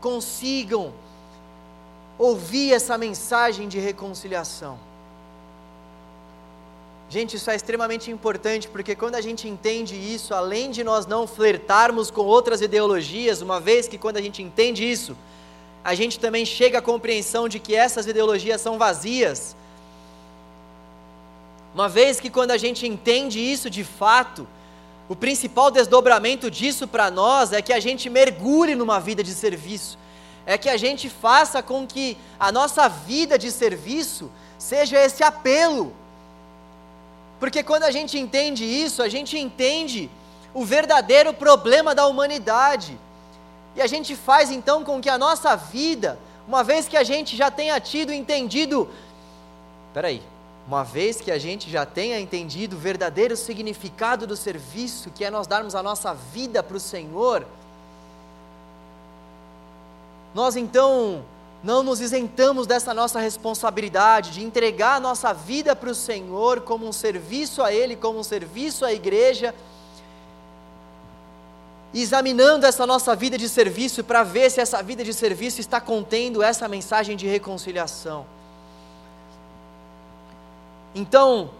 [0.00, 0.92] consigam
[2.18, 4.78] ouvir essa mensagem de reconciliação.
[7.08, 11.26] Gente, isso é extremamente importante, porque quando a gente entende isso, além de nós não
[11.26, 15.16] flertarmos com outras ideologias, uma vez que quando a gente entende isso,
[15.84, 19.54] a gente também chega à compreensão de que essas ideologias são vazias.
[21.74, 24.46] Uma vez que quando a gente entende isso de fato,
[25.08, 29.98] o principal desdobramento disso para nós é que a gente mergulhe numa vida de serviço,
[30.46, 35.92] é que a gente faça com que a nossa vida de serviço seja esse apelo.
[37.40, 40.10] Porque quando a gente entende isso, a gente entende
[40.52, 42.98] o verdadeiro problema da humanidade.
[43.74, 47.36] E a gente faz então com que a nossa vida, uma vez que a gente
[47.36, 48.88] já tenha tido entendido.
[49.92, 50.22] Peraí,
[50.66, 55.30] uma vez que a gente já tenha entendido o verdadeiro significado do serviço, que é
[55.30, 57.46] nós darmos a nossa vida para o Senhor,
[60.34, 61.24] nós então
[61.62, 66.86] não nos isentamos dessa nossa responsabilidade de entregar a nossa vida para o Senhor como
[66.86, 69.54] um serviço a Ele, como um serviço à igreja,
[71.94, 76.42] examinando essa nossa vida de serviço para ver se essa vida de serviço está contendo
[76.42, 78.26] essa mensagem de reconciliação.
[80.94, 81.50] Então,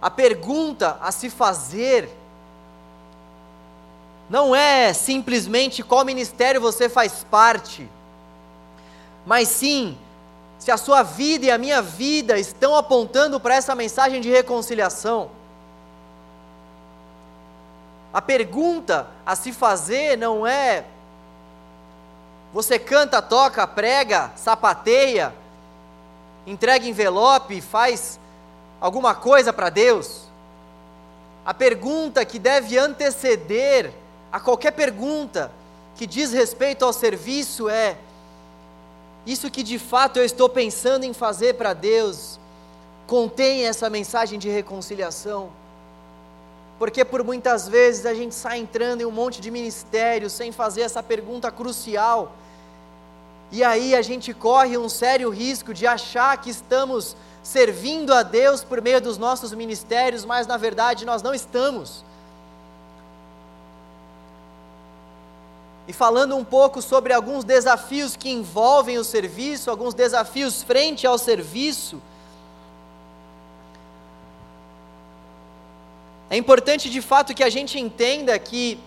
[0.00, 2.08] a pergunta a se fazer
[4.30, 7.88] não é simplesmente qual ministério você faz parte,
[9.24, 9.98] mas sim
[10.58, 15.30] se a sua vida e a minha vida estão apontando para essa mensagem de reconciliação.
[18.12, 20.84] A pergunta a se fazer não é
[22.52, 25.32] você canta, toca, prega, sapateia,
[26.46, 28.18] entrega envelope, faz
[28.80, 30.24] alguma coisa para Deus.
[31.46, 33.92] A pergunta que deve anteceder
[34.32, 35.50] a qualquer pergunta
[35.96, 37.96] que diz respeito ao serviço é:
[39.32, 42.38] isso que de fato eu estou pensando em fazer para Deus
[43.06, 45.50] contém essa mensagem de reconciliação?
[46.80, 50.80] porque por muitas vezes a gente sai entrando em um monte de ministérios sem fazer
[50.80, 52.32] essa pergunta crucial,
[53.52, 58.64] e aí a gente corre um sério risco de achar que estamos servindo a Deus
[58.64, 62.02] por meio dos nossos ministérios, mas na verdade nós não estamos.
[65.90, 71.18] E falando um pouco sobre alguns desafios que envolvem o serviço, alguns desafios frente ao
[71.18, 72.00] serviço,
[76.32, 78.78] É importante de fato que a gente entenda que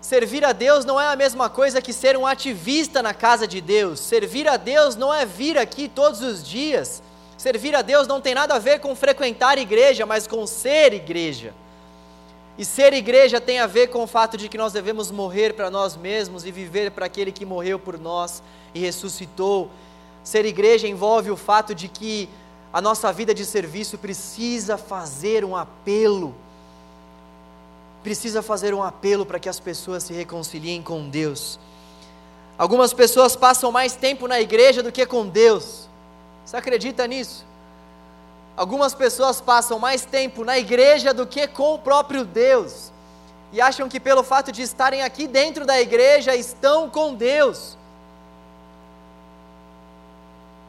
[0.00, 3.60] servir a Deus não é a mesma coisa que ser um ativista na casa de
[3.60, 4.00] Deus.
[4.00, 7.00] Servir a Deus não é vir aqui todos os dias.
[7.38, 11.54] Servir a Deus não tem nada a ver com frequentar igreja, mas com ser igreja.
[12.60, 15.70] E ser igreja tem a ver com o fato de que nós devemos morrer para
[15.70, 18.42] nós mesmos e viver para aquele que morreu por nós
[18.74, 19.70] e ressuscitou.
[20.22, 22.28] Ser igreja envolve o fato de que
[22.70, 26.34] a nossa vida de serviço precisa fazer um apelo
[28.02, 31.58] precisa fazer um apelo para que as pessoas se reconciliem com Deus.
[32.58, 35.88] Algumas pessoas passam mais tempo na igreja do que com Deus.
[36.44, 37.46] Você acredita nisso?
[38.60, 42.92] Algumas pessoas passam mais tempo na igreja do que com o próprio Deus.
[43.54, 47.78] E acham que pelo fato de estarem aqui dentro da igreja estão com Deus.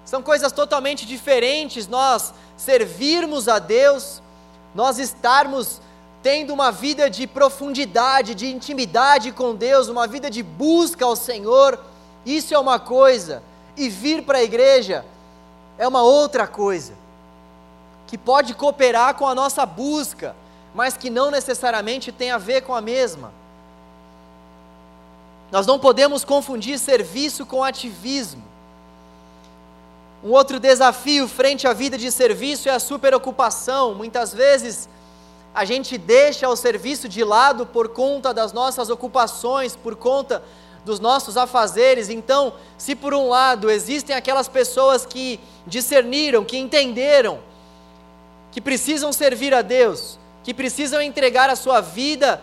[0.05, 4.21] São coisas totalmente diferentes nós servirmos a Deus,
[4.73, 5.81] nós estarmos
[6.23, 11.77] tendo uma vida de profundidade, de intimidade com Deus, uma vida de busca ao Senhor,
[12.25, 13.43] isso é uma coisa,
[13.75, 15.03] e vir para a igreja
[15.77, 17.00] é uma outra coisa,
[18.11, 20.35] que pode cooperar com a nossa busca,
[20.75, 23.31] mas que não necessariamente tem a ver com a mesma.
[25.49, 28.43] Nós não podemos confundir serviço com ativismo.
[30.21, 33.95] Um outro desafio frente à vida de serviço é a superocupação.
[33.95, 34.89] Muitas vezes,
[35.55, 40.43] a gente deixa o serviço de lado por conta das nossas ocupações, por conta
[40.83, 42.09] dos nossos afazeres.
[42.09, 47.39] Então, se por um lado existem aquelas pessoas que discerniram, que entenderam,
[48.51, 52.41] que precisam servir a Deus, que precisam entregar a sua vida,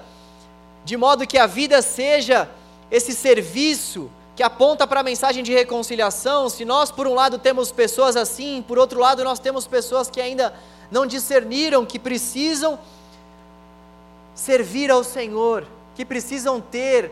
[0.85, 2.49] de modo que a vida seja
[2.91, 7.73] esse serviço que aponta para a mensagem de reconciliação, se nós por um lado temos
[7.73, 10.55] pessoas assim, por outro lado nós temos pessoas que ainda
[10.91, 12.79] não discerniram que precisam
[14.35, 15.67] servir ao Senhor,
[15.97, 17.11] que precisam ter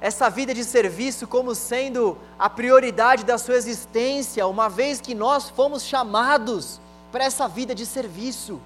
[0.00, 5.50] essa vida de serviço como sendo a prioridade da sua existência, uma vez que nós
[5.50, 6.80] fomos chamados
[7.14, 8.60] para essa vida de serviço.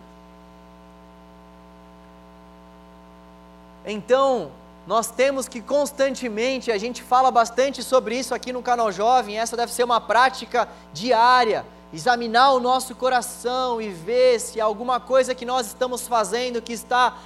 [3.85, 4.51] Então,
[4.87, 9.55] nós temos que constantemente, a gente fala bastante sobre isso aqui no canal Jovem, essa
[9.55, 15.45] deve ser uma prática diária examinar o nosso coração e ver se alguma coisa que
[15.45, 17.19] nós estamos fazendo que está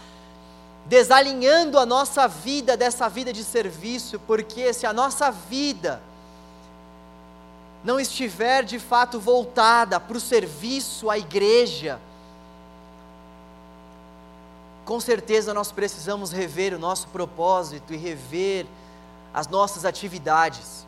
[0.87, 6.03] desalinhando a nossa vida dessa vida de serviço, porque se a nossa vida
[7.85, 12.01] não estiver de fato voltada para o serviço à igreja,
[14.85, 18.67] com certeza nós precisamos rever o nosso propósito e rever
[19.33, 20.87] as nossas atividades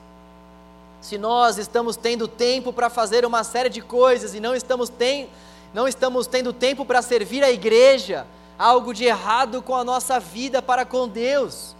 [1.05, 5.28] se nós estamos tendo tempo para fazer uma série de coisas e não estamos, ten,
[5.74, 8.26] não estamos tendo tempo para servir a igreja,
[8.59, 11.76] há algo de errado com a nossa vida para com Deus.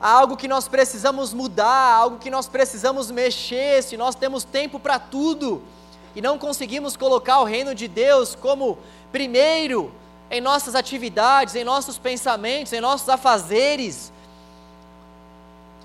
[0.00, 3.82] Algo que nós precisamos mudar, algo que nós precisamos mexer.
[3.82, 5.62] Se nós temos tempo para tudo
[6.14, 8.78] e não conseguimos colocar o reino de Deus como
[9.10, 9.92] primeiro
[10.30, 14.12] em nossas atividades, em nossos pensamentos, em nossos afazeres,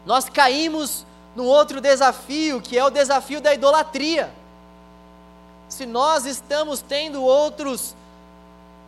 [0.05, 1.05] nós caímos
[1.36, 4.34] num outro desafio, que é o desafio da idolatria.
[5.70, 7.95] Se nós estamos tendo outros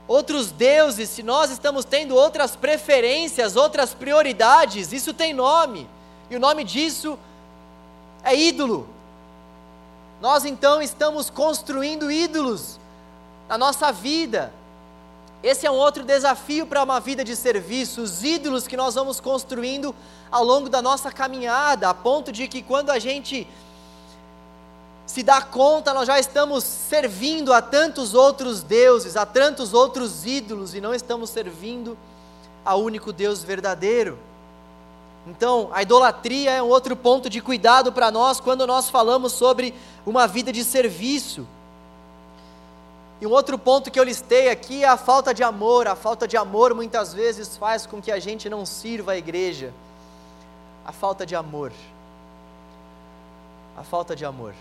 [0.07, 5.89] outros deuses, se nós estamos tendo outras preferências, outras prioridades, isso tem nome.
[6.29, 7.17] E o nome disso
[8.23, 8.87] é ídolo.
[10.21, 12.79] nós então estamos construindo ídolos
[13.49, 14.53] na nossa vida.
[15.43, 19.19] Esse é um outro desafio para uma vida de serviço, os ídolos que nós vamos
[19.19, 19.93] construindo
[20.31, 23.45] ao longo da nossa caminhada, a ponto de que quando a gente
[25.13, 30.73] se dá conta, nós já estamos servindo a tantos outros deuses, a tantos outros ídolos
[30.73, 31.95] e não estamos servindo
[32.65, 34.17] ao único Deus verdadeiro.
[35.27, 39.75] Então, a idolatria é um outro ponto de cuidado para nós quando nós falamos sobre
[40.03, 41.45] uma vida de serviço.
[43.21, 45.87] E um outro ponto que eu listei aqui é a falta de amor.
[45.87, 49.71] A falta de amor muitas vezes faz com que a gente não sirva a igreja.
[50.83, 51.71] A falta de amor.
[53.77, 54.55] A falta de amor.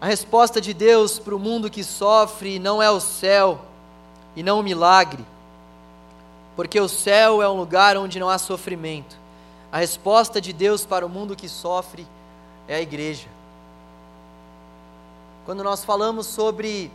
[0.00, 3.60] A resposta de Deus para o mundo que sofre não é o céu
[4.34, 5.22] e não o milagre,
[6.56, 9.18] porque o céu é um lugar onde não há sofrimento.
[9.70, 12.06] A resposta de Deus para o mundo que sofre
[12.66, 13.28] é a igreja.
[15.44, 16.90] Quando nós falamos sobre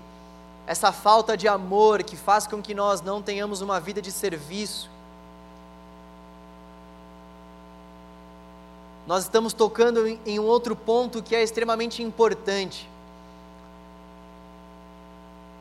[0.65, 4.89] essa falta de amor que faz com que nós não tenhamos uma vida de serviço,
[9.05, 12.94] nós estamos tocando em um outro ponto que é extremamente importante.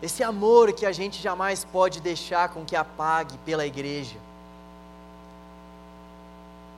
[0.05, 4.17] Esse amor que a gente jamais pode deixar com que apague pela igreja.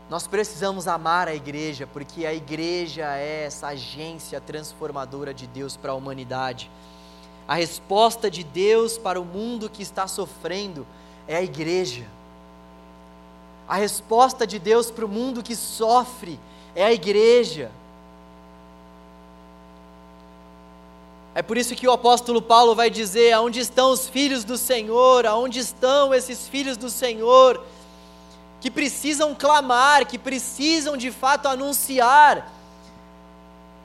[0.09, 5.91] Nós precisamos amar a igreja, porque a igreja é essa agência transformadora de Deus para
[5.91, 6.71] a humanidade.
[7.49, 10.87] A resposta de Deus para o mundo que está sofrendo
[11.27, 12.07] é a igreja.
[13.67, 16.39] A resposta de Deus para o mundo que sofre
[16.77, 17.73] é a igreja.
[21.37, 25.25] É por isso que o apóstolo Paulo vai dizer: aonde estão os filhos do Senhor?
[25.25, 27.63] Aonde estão esses filhos do Senhor?
[28.61, 32.53] que precisam clamar, que precisam de fato anunciar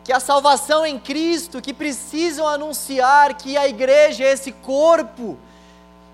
[0.03, 5.37] que a salvação em Cristo, que precisam anunciar que a igreja é esse corpo,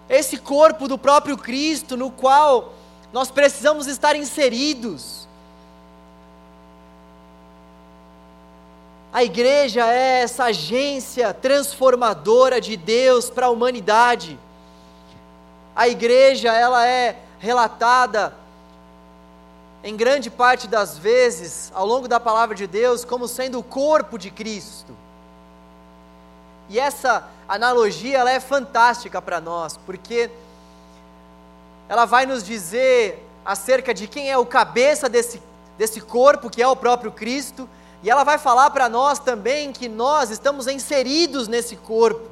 [0.10, 2.74] esse corpo do próprio Cristo, no qual
[3.14, 5.27] nós precisamos estar inseridos.
[9.18, 14.38] A igreja é essa agência transformadora de Deus para a humanidade.
[15.76, 18.36] A igreja, ela é relatada
[19.84, 24.20] em grande parte das vezes, ao longo da palavra de Deus, como sendo o corpo
[24.20, 24.96] de Cristo.
[26.70, 30.30] E essa analogia ela é fantástica para nós, porque
[31.90, 35.42] ela vai nos dizer acerca de quem é o cabeça desse,
[35.76, 37.68] desse corpo, que é o próprio Cristo,
[38.08, 42.32] e ela vai falar para nós também que nós estamos inseridos nesse corpo.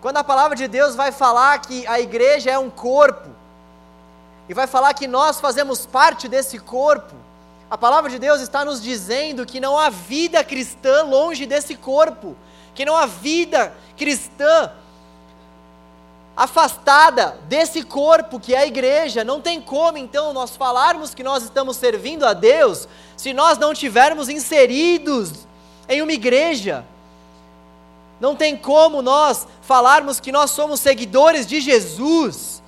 [0.00, 3.28] Quando a palavra de Deus vai falar que a igreja é um corpo,
[4.48, 7.14] e vai falar que nós fazemos parte desse corpo.
[7.70, 12.34] A palavra de Deus está nos dizendo que não há vida cristã longe desse corpo,
[12.74, 14.72] que não há vida cristã
[16.36, 19.24] afastada desse corpo que é a igreja.
[19.24, 23.72] Não tem como então nós falarmos que nós estamos servindo a Deus se nós não
[23.72, 25.46] tivermos inseridos
[25.88, 26.84] em uma igreja.
[28.20, 32.62] Não tem como nós falarmos que nós somos seguidores de Jesus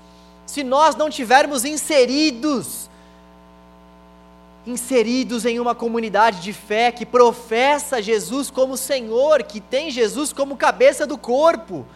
[0.46, 2.88] se nós não tivermos inseridos,
[4.66, 10.56] inseridos em uma comunidade de fé que professa Jesus como Senhor, que tem Jesus como
[10.56, 11.86] cabeça do corpo.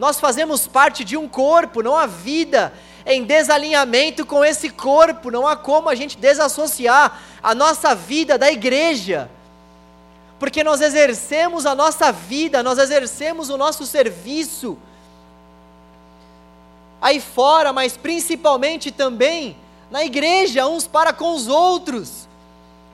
[0.00, 2.72] Nós fazemos parte de um corpo, não há vida
[3.04, 8.50] em desalinhamento com esse corpo, não há como a gente desassociar a nossa vida da
[8.50, 9.30] igreja.
[10.38, 14.78] Porque nós exercemos a nossa vida, nós exercemos o nosso serviço
[16.98, 19.54] aí fora, mas principalmente também
[19.90, 22.26] na igreja, uns para com os outros.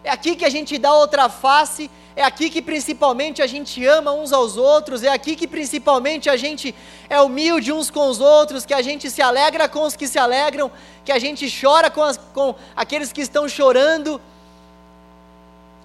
[0.03, 4.11] É aqui que a gente dá outra face, é aqui que principalmente a gente ama
[4.11, 6.75] uns aos outros, é aqui que principalmente a gente
[7.11, 10.19] é humilde uns com os outros, que a gente se alegra com os que se
[10.19, 10.71] alegram,
[11.05, 14.19] que a gente chora com, as, com aqueles que estão chorando.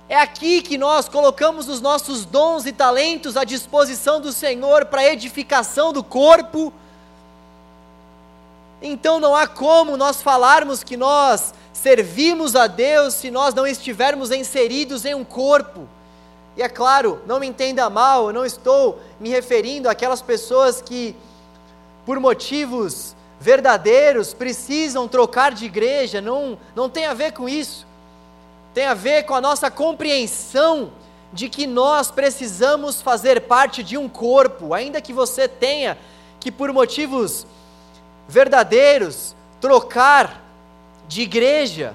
[0.08, 5.06] É aqui que nós colocamos os nossos dons e talentos à disposição do Senhor para
[5.06, 6.72] edificação do corpo.
[8.82, 14.32] Então não há como nós falarmos que nós servimos a Deus se nós não estivermos
[14.32, 15.90] inseridos em um corpo.
[16.56, 21.16] E é claro, não me entenda mal, eu não estou me referindo àquelas pessoas que,
[22.06, 27.88] por motivos verdadeiros, precisam trocar de igreja, não, não tem a ver com isso.
[28.74, 30.92] Tem a ver com a nossa compreensão
[31.34, 35.98] de que nós precisamos fazer parte de um corpo, ainda que você tenha
[36.40, 37.46] que, por motivos
[38.28, 40.42] verdadeiros, trocar
[41.08, 41.94] de igreja.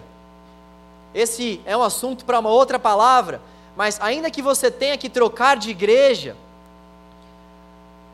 [1.15, 3.41] esse é um assunto para uma outra palavra,
[3.77, 6.35] mas ainda que você tenha que trocar de igreja,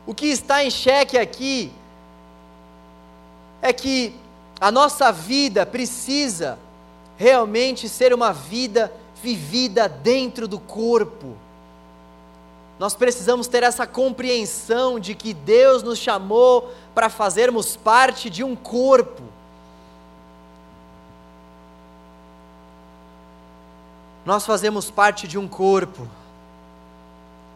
[0.05, 1.71] o que está em xeque aqui
[3.61, 4.13] é que
[4.59, 6.59] a nossa vida precisa
[7.17, 8.91] realmente ser uma vida
[9.21, 11.37] vivida dentro do corpo.
[12.77, 18.55] Nós precisamos ter essa compreensão de que Deus nos chamou para fazermos parte de um
[18.55, 19.23] corpo.
[24.25, 26.07] Nós fazemos parte de um corpo.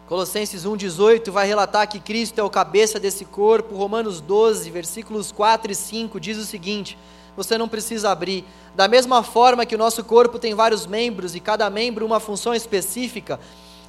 [0.07, 3.75] Colossenses 1,18 vai relatar que Cristo é o cabeça desse corpo.
[3.75, 6.97] Romanos 12, versículos 4 e 5 diz o seguinte:
[7.37, 8.43] você não precisa abrir.
[8.75, 12.53] Da mesma forma que o nosso corpo tem vários membros e cada membro uma função
[12.53, 13.39] específica,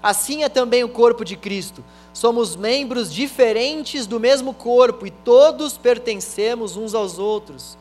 [0.00, 1.82] assim é também o corpo de Cristo.
[2.12, 7.76] Somos membros diferentes do mesmo corpo e todos pertencemos uns aos outros.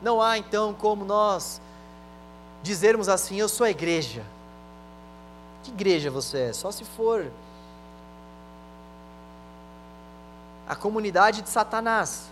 [0.00, 1.60] Não há então como nós
[2.68, 4.22] dizermos assim: Eu sou a igreja.
[5.64, 6.52] Que igreja você é?
[6.52, 7.26] Só se for
[10.68, 12.26] a comunidade de Satanás.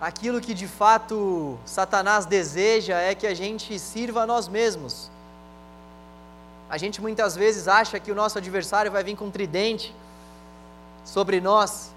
[0.00, 5.10] Aquilo que de fato Satanás deseja é que a gente sirva a nós mesmos.
[6.68, 9.94] A gente muitas vezes acha que o nosso adversário vai vir com um tridente
[11.04, 11.92] sobre nós,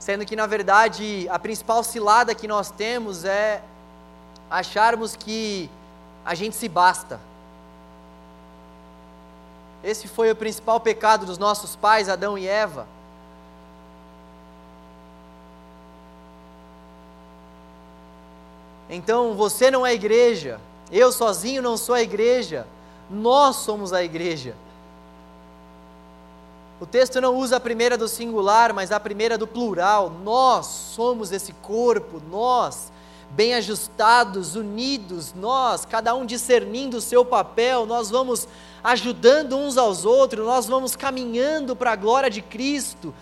[0.00, 3.62] sendo que na verdade a principal cilada que nós temos é
[4.50, 5.70] acharmos que
[6.24, 7.20] a gente se basta.
[9.84, 12.86] Esse foi o principal pecado dos nossos pais, Adão e Eva.
[18.88, 20.58] Então você não é igreja,
[20.90, 22.66] eu sozinho não sou a igreja,
[23.08, 24.54] nós somos a igreja.
[26.80, 30.10] O texto não usa a primeira do singular, mas a primeira do plural.
[30.24, 32.90] Nós somos esse corpo, nós,
[33.32, 38.48] bem ajustados, unidos, nós, cada um discernindo o seu papel, nós vamos
[38.82, 43.14] ajudando uns aos outros, nós vamos caminhando para a glória de Cristo,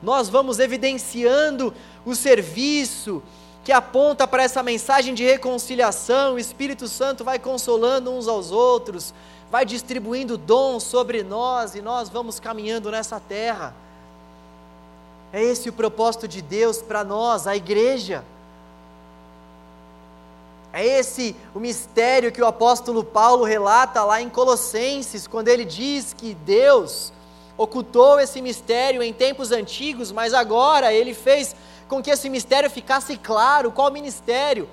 [0.00, 1.74] nós vamos evidenciando
[2.06, 3.20] o serviço
[3.64, 9.12] que aponta para essa mensagem de reconciliação, o Espírito Santo vai consolando uns aos outros,
[9.50, 13.74] vai distribuindo dons sobre nós e nós vamos caminhando nessa terra.
[15.32, 18.24] É esse o propósito de Deus para nós, a igreja.
[20.72, 26.12] É esse o mistério que o apóstolo Paulo relata lá em Colossenses, quando ele diz
[26.12, 27.12] que Deus
[27.58, 31.56] ocultou esse mistério em tempos antigos, mas agora ele fez
[31.88, 33.72] com que esse mistério ficasse claro.
[33.72, 34.68] Qual ministério?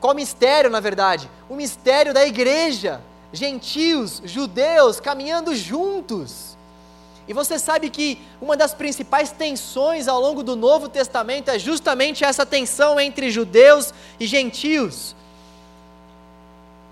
[0.00, 1.30] Qual mistério, na verdade?
[1.48, 3.00] O mistério da igreja
[3.34, 6.56] gentios, judeus caminhando juntos.
[7.26, 12.24] E você sabe que uma das principais tensões ao longo do Novo Testamento é justamente
[12.24, 15.16] essa tensão entre judeus e gentios.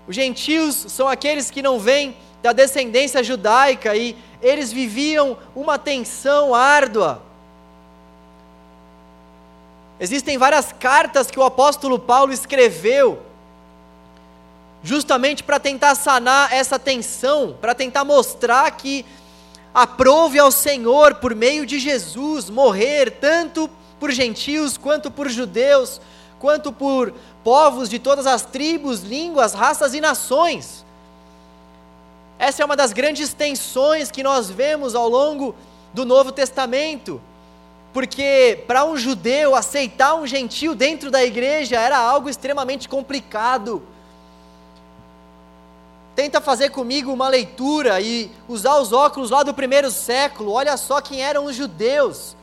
[0.07, 6.53] Os gentios são aqueles que não vêm da descendência judaica e eles viviam uma tensão
[6.53, 7.21] árdua.
[9.99, 13.21] Existem várias cartas que o apóstolo Paulo escreveu
[14.83, 19.05] justamente para tentar sanar essa tensão, para tentar mostrar que
[19.73, 23.69] aprove ao Senhor, por meio de Jesus, morrer tanto
[23.99, 26.01] por gentios quanto por judeus,
[26.37, 27.13] quanto por
[27.43, 30.85] povos de todas as tribos, línguas, raças e nações.
[32.37, 35.55] Essa é uma das grandes tensões que nós vemos ao longo
[35.93, 37.21] do Novo Testamento,
[37.93, 43.81] porque para um judeu aceitar um gentio dentro da igreja era algo extremamente complicado
[46.15, 50.51] Tenta fazer comigo uma leitura e usar os óculos lá do primeiro século.
[50.51, 52.35] Olha só quem eram os judeus.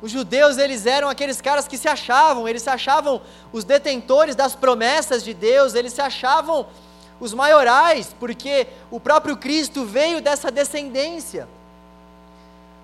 [0.00, 3.20] Os judeus, eles eram aqueles caras que se achavam, eles se achavam
[3.52, 6.66] os detentores das promessas de Deus, eles se achavam
[7.18, 11.48] os maiorais, porque o próprio Cristo veio dessa descendência.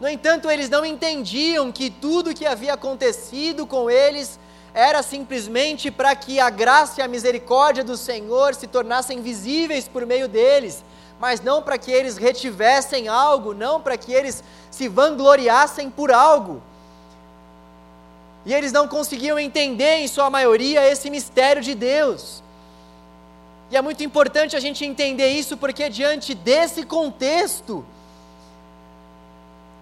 [0.01, 4.41] No entanto, eles não entendiam que tudo que havia acontecido com eles
[4.75, 10.05] era simplesmente para que a graça e a misericórdia do Senhor se tornassem visíveis por
[10.05, 10.85] meio deles,
[11.21, 16.61] mas não para que eles retivessem algo, não para que eles se vangloriassem por algo.
[18.45, 22.43] E eles não conseguiam entender, em sua maioria, esse mistério de Deus.
[23.71, 27.87] E é muito importante a gente entender isso, porque diante desse contexto,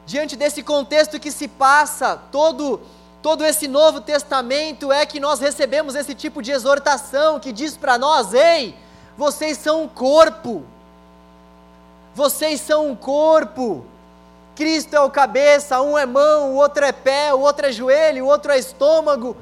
[0.04, 2.80] diante desse contexto que se passa todo
[3.22, 7.96] todo esse Novo Testamento é que nós recebemos esse tipo de exortação que diz para
[7.96, 8.74] nós: ei,
[9.16, 10.64] vocês são um corpo,
[12.14, 13.86] vocês são um corpo.
[14.54, 18.26] Cristo é o cabeça, um é mão, o outro é pé, o outro é joelho,
[18.26, 19.34] o outro é estômago.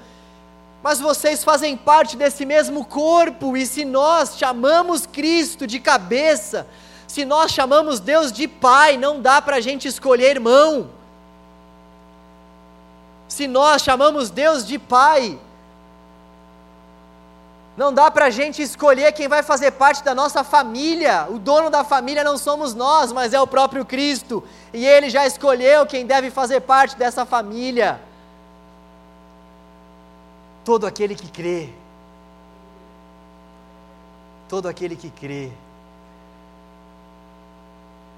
[0.83, 6.66] mas vocês fazem parte desse mesmo corpo, e se nós chamamos Cristo de cabeça,
[7.09, 11.00] se nós chamamos Deus de Pai, não dá para a gente escolher irmão.
[13.41, 15.38] Se nós chamamos Deus de Pai,
[17.74, 21.26] não dá para a gente escolher quem vai fazer parte da nossa família.
[21.26, 24.45] O dono da família não somos nós, mas é o próprio Cristo.
[24.74, 27.99] E Ele já escolheu quem deve fazer parte dessa família.
[30.62, 31.70] Todo aquele que crê.
[34.51, 35.51] Todo aquele que crê.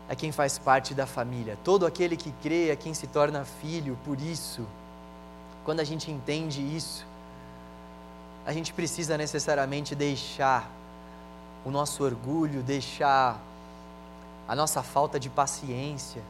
[0.09, 1.57] É quem faz parte da família.
[1.63, 3.97] Todo aquele que crê é quem se torna filho.
[4.05, 4.67] Por isso,
[5.65, 7.07] quando a gente entende isso,
[8.45, 10.69] a gente precisa necessariamente deixar
[11.65, 13.39] o nosso orgulho, deixar
[14.49, 16.21] a nossa falta de paciência,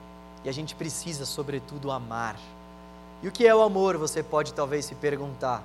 [0.45, 2.37] e a gente precisa, sobretudo, amar.
[3.22, 3.97] E o que é o amor?
[3.97, 5.62] Você pode talvez se perguntar.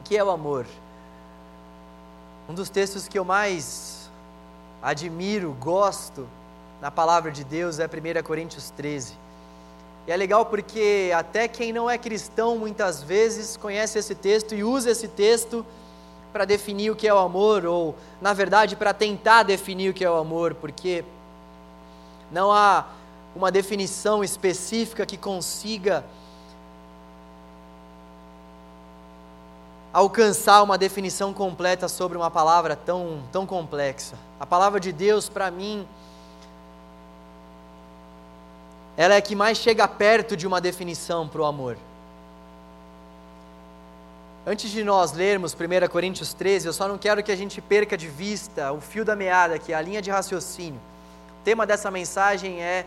[0.00, 0.66] O que é o amor?
[2.48, 4.10] Um dos textos que eu mais
[4.82, 6.28] admiro, gosto
[6.80, 9.29] na palavra de Deus é 1 Coríntios 13
[10.06, 14.64] e é legal porque até quem não é cristão muitas vezes conhece esse texto e
[14.64, 15.64] usa esse texto
[16.32, 20.04] para definir o que é o amor, ou na verdade para tentar definir o que
[20.04, 21.04] é o amor, porque
[22.30, 22.86] não há
[23.34, 26.04] uma definição específica que consiga
[29.92, 34.16] alcançar uma definição completa sobre uma palavra tão, tão complexa.
[34.38, 35.86] A palavra de Deus, para mim,
[39.00, 41.78] ela é a que mais chega perto de uma definição para o amor.
[44.46, 47.96] Antes de nós lermos 1 Coríntios 13, eu só não quero que a gente perca
[47.96, 50.78] de vista o fio da meada, que é a linha de raciocínio.
[51.40, 52.84] O tema dessa mensagem é,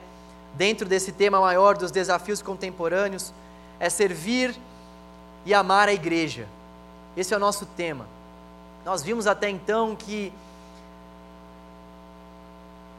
[0.53, 3.33] dentro desse tema maior dos desafios contemporâneos,
[3.79, 4.55] é servir
[5.47, 6.47] e amar a igreja.
[7.17, 8.05] Esse é o nosso tema.
[8.85, 10.31] Nós vimos até então que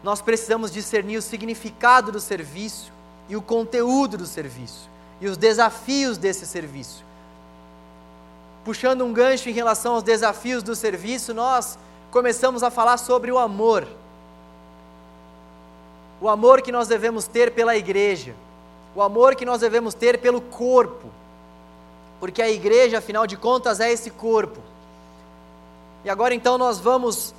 [0.02, 2.92] nós precisamos discernir o significado do serviço
[3.28, 4.88] e o conteúdo do serviço
[5.20, 7.04] e os desafios desse serviço.
[8.64, 11.78] Puxando um gancho em relação aos desafios do serviço, nós
[12.10, 13.86] começamos a falar sobre o amor.
[16.20, 18.34] O amor que nós devemos ter pela igreja,
[18.94, 21.08] o amor que nós devemos ter pelo corpo,
[22.20, 24.60] porque a igreja, afinal de contas, é esse corpo.
[26.04, 27.34] E agora então nós vamos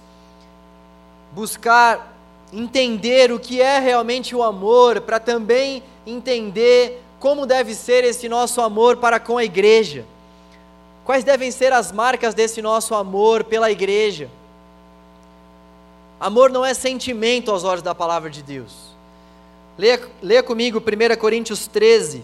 [1.32, 2.15] buscar
[2.52, 8.62] entender o que é realmente o amor, para também entender como deve ser esse nosso
[8.62, 10.06] amor para com a igreja.
[11.04, 14.30] Quais devem ser as marcas desse nosso amor pela igreja?
[16.20, 18.96] Amor não é sentimento aos olhos da palavra de Deus.
[19.78, 22.24] Leia, leia comigo 1 Coríntios 13.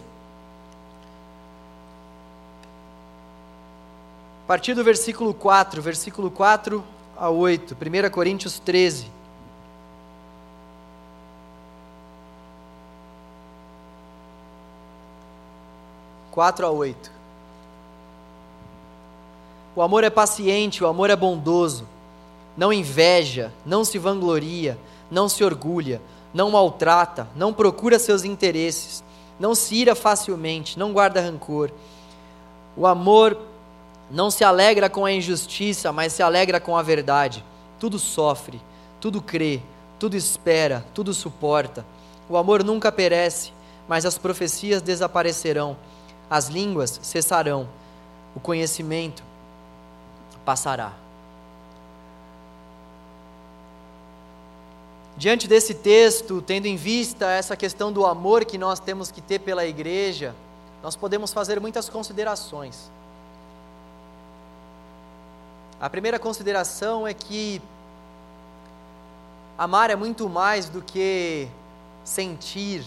[4.46, 6.84] A partir do versículo 4, versículo 4
[7.18, 7.76] a 8.
[7.76, 9.21] 1 Coríntios 13.
[16.32, 17.12] 4 a 8.
[19.76, 21.88] O amor é paciente, o amor é bondoso,
[22.58, 24.78] não inveja, não se vangloria,
[25.10, 26.02] não se orgulha,
[26.34, 29.04] não maltrata, não procura seus interesses,
[29.40, 31.72] não se ira facilmente, não guarda rancor.
[32.76, 33.38] O amor
[34.10, 37.44] não se alegra com a injustiça, mas se alegra com a verdade.
[37.80, 38.62] Tudo sofre,
[39.00, 39.62] tudo crê,
[40.00, 41.86] tudo espera, tudo suporta.
[42.30, 43.52] O amor nunca perece,
[43.88, 45.76] mas as profecias desaparecerão
[46.32, 47.68] as línguas cessarão,
[48.34, 49.22] o conhecimento
[50.46, 50.94] passará.
[55.18, 59.40] Diante desse texto, tendo em vista essa questão do amor que nós temos que ter
[59.40, 60.34] pela igreja,
[60.82, 62.90] nós podemos fazer muitas considerações.
[65.82, 67.62] A primeira consideração é que
[69.58, 71.50] amar é muito mais do que
[72.06, 72.86] sentir,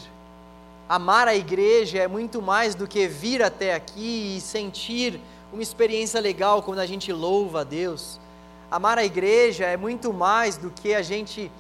[0.89, 5.19] Amar a igreja é muito mais do que vir até aqui e sentir
[5.51, 8.21] uma experiência legal quando a gente louva a Deus.
[8.71, 11.51] Amar a igreja é muito mais do que a gente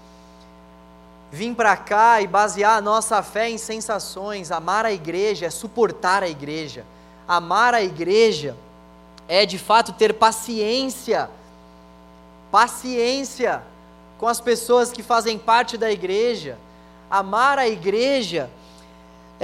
[1.32, 4.50] vir para cá e basear a nossa fé em sensações.
[4.50, 6.84] Amar a igreja é suportar a igreja.
[7.26, 8.54] Amar a igreja
[9.26, 11.30] é de fato ter paciência.
[12.50, 13.62] Paciência
[14.18, 16.58] com as pessoas que fazem parte da igreja.
[17.10, 18.63] Amar a igreja é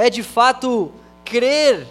[0.09, 0.90] de fato
[1.24, 1.86] crer,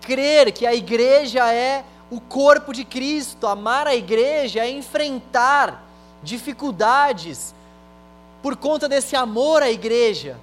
[0.00, 5.84] crer que a igreja é o corpo de Cristo, amar a igreja é enfrentar
[6.22, 7.54] dificuldades
[8.42, 10.38] por conta desse amor à igreja.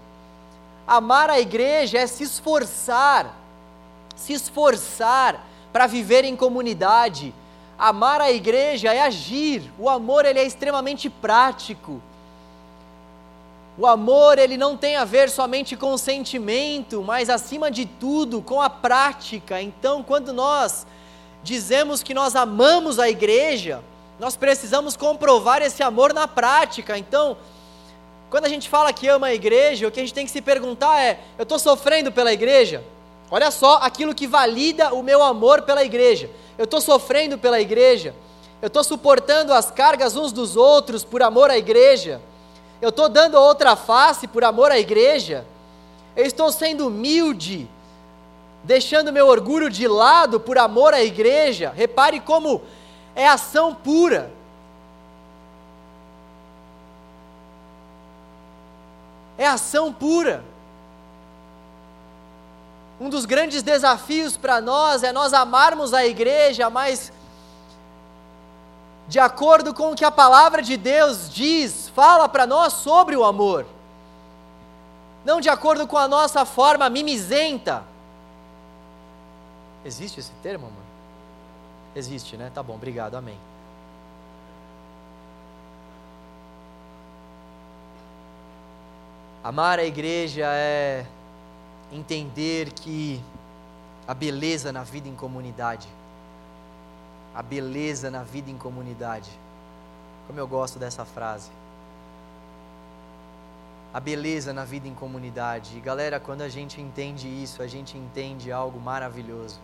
[0.87, 3.33] Amar a igreja é se esforçar,
[4.15, 7.33] se esforçar para viver em comunidade.
[7.77, 9.71] Amar a igreja é agir.
[9.79, 12.01] O amor ele é extremamente prático.
[13.77, 18.41] O amor ele não tem a ver somente com o sentimento, mas acima de tudo
[18.41, 19.61] com a prática.
[19.61, 20.85] Então, quando nós
[21.41, 23.81] dizemos que nós amamos a igreja,
[24.19, 26.97] nós precisamos comprovar esse amor na prática.
[26.97, 27.37] Então,
[28.29, 30.41] quando a gente fala que ama a igreja, o que a gente tem que se
[30.41, 32.83] perguntar é: eu estou sofrendo pela igreja?
[33.31, 36.29] Olha só aquilo que valida o meu amor pela igreja.
[36.57, 38.13] Eu estou sofrendo pela igreja.
[38.61, 42.21] Eu estou suportando as cargas uns dos outros por amor à igreja.
[42.81, 45.45] Eu estou dando outra face por amor à igreja.
[46.15, 47.69] Eu estou sendo humilde,
[48.63, 51.71] deixando meu orgulho de lado por amor à igreja.
[51.75, 52.61] Repare como
[53.15, 54.31] é ação pura.
[59.37, 60.43] É ação pura.
[62.99, 67.11] Um dos grandes desafios para nós é nós amarmos a igreja, mas
[69.07, 73.23] de acordo com o que a palavra de Deus diz, fala para nós sobre o
[73.23, 73.65] amor.
[75.23, 77.83] Não de acordo com a nossa forma mimizenta.
[79.85, 80.83] Existe esse termo, amor?
[81.95, 82.51] Existe, né?
[82.53, 83.37] Tá bom, obrigado, amém.
[89.43, 91.05] Amar a igreja é
[91.91, 93.21] entender que
[94.07, 95.87] a beleza na vida em comunidade,
[97.33, 99.31] a beleza na vida em comunidade,
[100.27, 101.49] como eu gosto dessa frase,
[103.93, 105.77] a beleza na vida em comunidade.
[105.77, 109.59] E galera, quando a gente entende isso, a gente entende algo maravilhoso.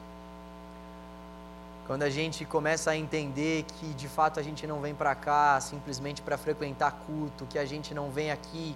[1.85, 5.57] Quando a gente começa a entender que de fato a gente não vem para cá
[5.61, 8.75] simplesmente para frequentar culto, que a gente não vem aqui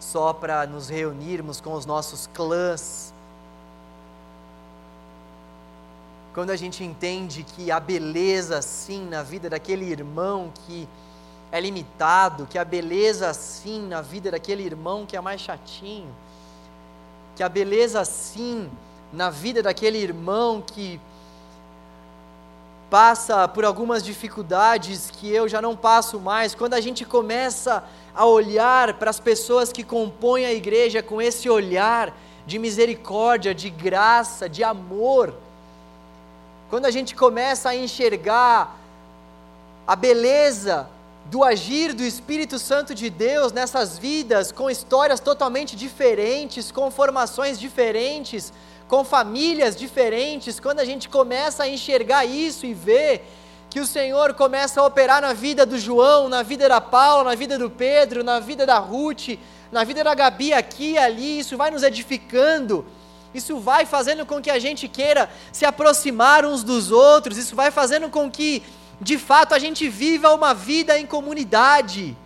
[0.00, 3.14] só para nos reunirmos com os nossos clãs.
[6.34, 10.88] Quando a gente entende que a beleza, sim, na vida daquele irmão que
[11.50, 16.14] é limitado, que a beleza, sim, na vida daquele irmão que é mais chatinho,
[17.34, 18.68] que a beleza, sim,
[19.12, 21.00] na vida daquele irmão que
[22.90, 27.84] passa por algumas dificuldades que eu já não passo mais, quando a gente começa
[28.14, 32.14] a olhar para as pessoas que compõem a igreja com esse olhar
[32.46, 35.34] de misericórdia, de graça, de amor,
[36.70, 38.76] quando a gente começa a enxergar
[39.86, 40.88] a beleza
[41.30, 47.60] do agir do Espírito Santo de Deus nessas vidas, com histórias totalmente diferentes, com formações
[47.60, 48.50] diferentes,
[48.88, 53.28] com famílias diferentes, quando a gente começa a enxergar isso e ver
[53.68, 57.34] que o Senhor começa a operar na vida do João, na vida da Paula, na
[57.34, 59.38] vida do Pedro, na vida da Ruth,
[59.70, 62.86] na vida da Gabi aqui e ali, isso vai nos edificando.
[63.34, 67.70] Isso vai fazendo com que a gente queira se aproximar uns dos outros, isso vai
[67.70, 68.62] fazendo com que,
[69.00, 72.16] de fato, a gente viva uma vida em comunidade.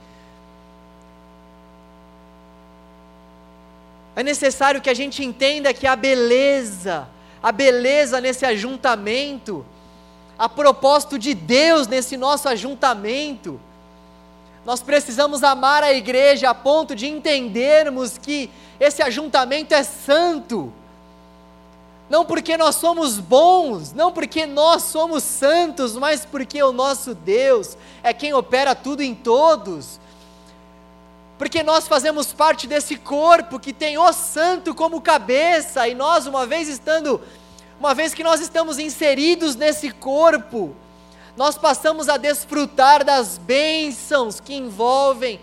[4.16, 7.08] É necessário que a gente entenda que a beleza,
[7.42, 9.64] a beleza nesse ajuntamento,
[10.38, 13.60] a propósito de Deus nesse nosso ajuntamento,
[14.64, 18.48] nós precisamos amar a igreja a ponto de entendermos que
[18.78, 20.72] esse ajuntamento é santo.
[22.12, 27.76] Não porque nós somos bons, não porque nós somos santos, mas porque o nosso Deus
[28.02, 29.98] é quem opera tudo em todos
[31.42, 36.46] porque nós fazemos parte desse corpo que tem o santo como cabeça, e nós, uma
[36.46, 37.20] vez estando,
[37.80, 40.72] uma vez que nós estamos inseridos nesse corpo,
[41.36, 45.40] nós passamos a desfrutar das bênçãos que envolvem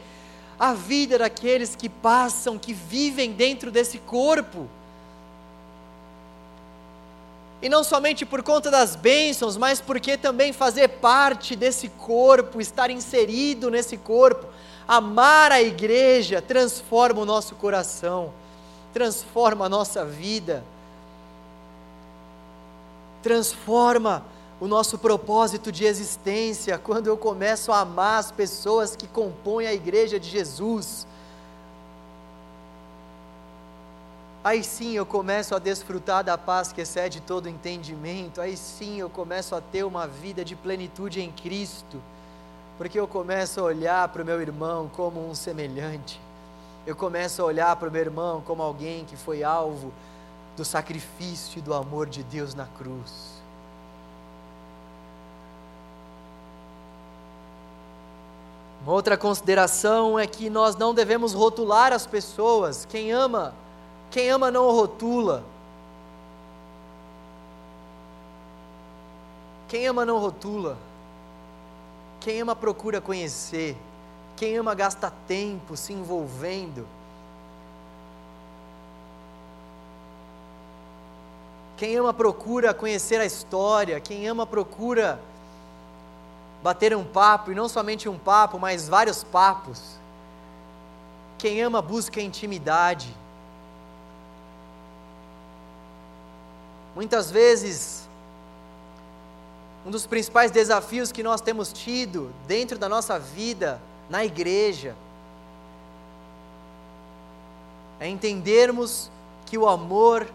[0.58, 4.70] a vida daqueles que passam, que vivem dentro desse corpo.
[7.62, 12.90] E não somente por conta das bênçãos, mas porque também fazer parte desse corpo, estar
[12.90, 14.48] inserido nesse corpo,
[14.90, 18.34] Amar a igreja transforma o nosso coração,
[18.92, 20.64] transforma a nossa vida,
[23.22, 24.26] transforma
[24.60, 26.80] o nosso propósito de existência.
[26.80, 31.06] Quando eu começo a amar as pessoas que compõem a igreja de Jesus,
[34.44, 39.10] aí sim eu começo a desfrutar da paz que excede todo entendimento, aí sim eu
[39.10, 42.02] começo a ter uma vida de plenitude em Cristo
[42.80, 46.18] porque eu começo a olhar para o meu irmão como um semelhante,
[46.88, 49.92] eu começo a olhar para o meu irmão como alguém que foi alvo
[50.56, 53.38] do sacrifício e do amor de Deus na cruz.
[58.82, 62.86] Uma outra consideração é que nós não devemos rotular as pessoas.
[62.86, 63.54] Quem ama,
[64.12, 65.44] quem ama não rotula.
[69.68, 70.78] Quem ama não rotula.
[72.20, 73.78] Quem ama procura conhecer.
[74.36, 76.88] Quem ama gasta tempo se envolvendo.
[81.78, 84.00] Quem ama procura conhecer a história.
[84.00, 85.20] Quem ama procura
[86.62, 89.98] bater um papo, e não somente um papo, mas vários papos.
[91.38, 93.16] Quem ama busca intimidade.
[96.96, 98.08] Muitas vezes,
[99.86, 104.96] um dos principais desafios que nós temos tido dentro da nossa vida na igreja
[108.00, 109.12] é entendermos
[109.46, 110.28] que o amor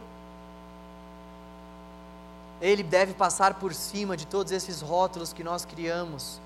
[2.60, 6.40] ele deve passar por cima de todos esses rótulos que nós criamos.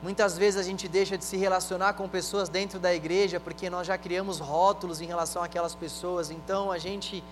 [0.00, 3.86] Muitas vezes a gente deixa de se relacionar com pessoas dentro da igreja porque nós
[3.86, 6.30] já criamos rótulos em relação àquelas pessoas.
[6.30, 7.22] Então a gente,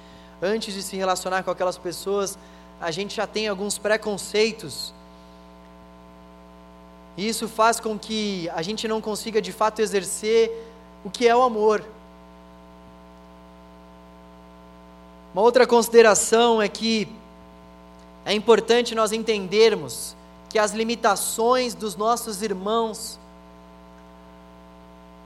[0.43, 2.37] antes de se relacionar com aquelas pessoas,
[2.81, 4.93] a gente já tem alguns preconceitos.
[7.17, 10.51] E isso faz com que a gente não consiga de fato exercer
[11.05, 11.85] o que é o amor.
[15.33, 17.07] Uma outra consideração é que
[18.25, 20.16] é importante nós entendermos
[20.49, 23.19] que as limitações dos nossos irmãos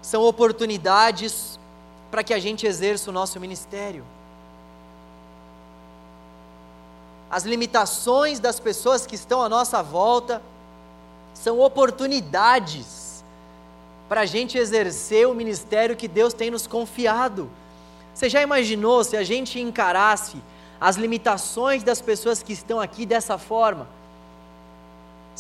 [0.02, 1.58] são oportunidades
[2.10, 4.04] para que a gente exerça o nosso ministério.
[7.30, 10.42] As limitações das pessoas que estão à nossa volta
[11.32, 13.22] são oportunidades
[14.08, 17.48] para a gente exercer o ministério que Deus tem nos confiado.
[18.12, 20.38] Você já imaginou se a gente encarasse
[20.80, 23.86] as limitações das pessoas que estão aqui dessa forma?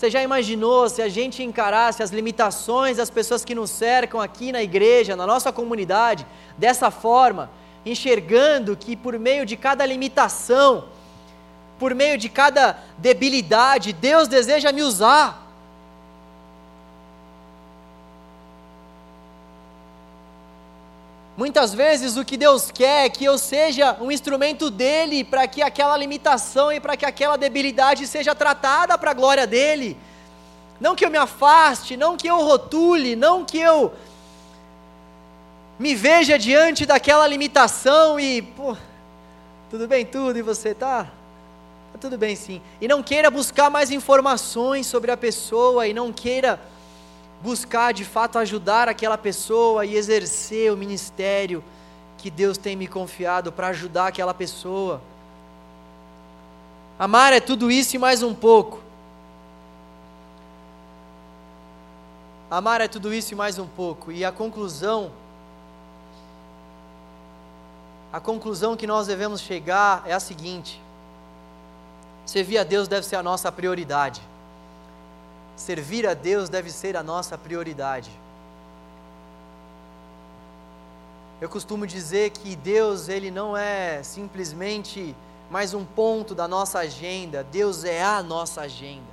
[0.00, 4.50] Você já imaginou se a gente encarasse as limitações das pessoas que nos cercam aqui
[4.50, 6.26] na igreja, na nossa comunidade,
[6.56, 7.50] dessa forma,
[7.84, 10.86] enxergando que por meio de cada limitação,
[11.78, 15.49] por meio de cada debilidade, Deus deseja me usar?
[21.40, 25.62] Muitas vezes o que Deus quer é que eu seja um instrumento dele para que
[25.62, 29.96] aquela limitação e para que aquela debilidade seja tratada para a glória dele.
[30.78, 33.90] Não que eu me afaste, não que eu rotule, não que eu
[35.78, 38.76] me veja diante daquela limitação e, pô,
[39.70, 41.04] tudo bem tudo e você tá?
[41.90, 42.60] Tá tudo bem sim.
[42.82, 46.60] E não queira buscar mais informações sobre a pessoa e não queira
[47.42, 51.64] buscar de fato ajudar aquela pessoa e exercer o ministério
[52.18, 55.00] que Deus tem me confiado para ajudar aquela pessoa.
[56.98, 58.80] Amar é tudo isso e mais um pouco.
[62.50, 64.12] Amar é tudo isso e mais um pouco.
[64.12, 65.10] E a conclusão,
[68.12, 70.78] a conclusão que nós devemos chegar é a seguinte:
[72.26, 74.20] servir a Deus deve ser a nossa prioridade.
[75.60, 78.10] Servir a Deus deve ser a nossa prioridade.
[81.38, 85.14] Eu costumo dizer que Deus, ele não é simplesmente
[85.50, 89.10] mais um ponto da nossa agenda, Deus é a nossa agenda.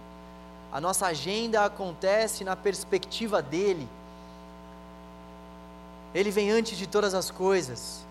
[0.72, 3.86] A nossa agenda acontece na perspectiva dele.
[6.16, 8.07] Ele vem antes de todas as coisas.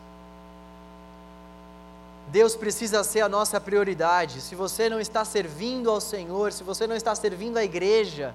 [2.29, 4.41] Deus precisa ser a nossa prioridade.
[4.41, 8.35] Se você não está servindo ao Senhor, se você não está servindo à igreja,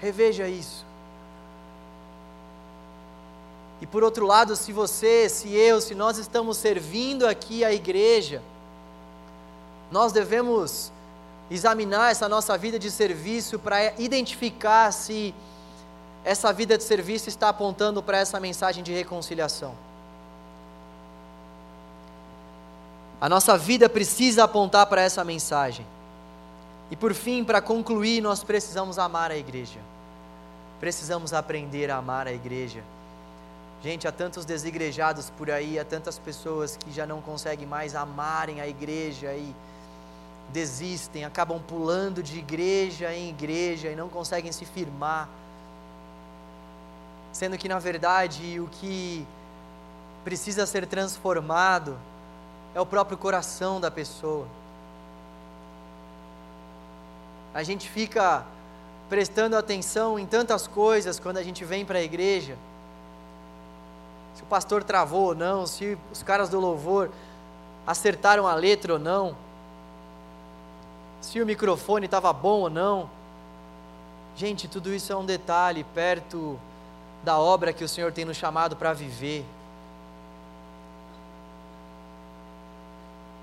[0.00, 0.84] reveja isso.
[3.80, 8.42] E por outro lado, se você, se eu, se nós estamos servindo aqui a igreja,
[9.90, 10.92] nós devemos
[11.50, 15.32] examinar essa nossa vida de serviço para identificar se
[16.24, 19.87] essa vida de serviço está apontando para essa mensagem de reconciliação.
[23.20, 25.84] A nossa vida precisa apontar para essa mensagem.
[26.90, 29.80] E por fim, para concluir, nós precisamos amar a igreja.
[30.78, 32.82] Precisamos aprender a amar a igreja.
[33.82, 38.60] Gente, há tantos desigrejados por aí, há tantas pessoas que já não conseguem mais amarem
[38.60, 39.54] a igreja e
[40.52, 45.28] desistem, acabam pulando de igreja em igreja e não conseguem se firmar.
[47.32, 49.26] Sendo que, na verdade, o que
[50.24, 51.96] precisa ser transformado
[52.74, 54.46] é o próprio coração da pessoa.
[57.54, 58.44] A gente fica
[59.08, 62.56] prestando atenção em tantas coisas quando a gente vem para a igreja.
[64.34, 67.10] Se o pastor travou ou não, se os caras do louvor
[67.86, 69.34] acertaram a letra ou não,
[71.20, 73.10] se o microfone estava bom ou não.
[74.36, 76.58] Gente, tudo isso é um detalhe perto
[77.24, 79.44] da obra que o Senhor tem nos chamado para viver.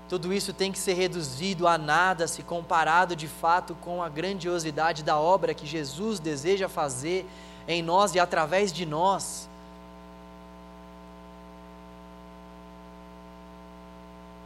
[0.08, 5.02] Tudo isso tem que ser reduzido a nada se comparado de fato com a grandiosidade
[5.02, 7.26] da obra que Jesus deseja fazer
[7.66, 9.48] em nós e através de nós.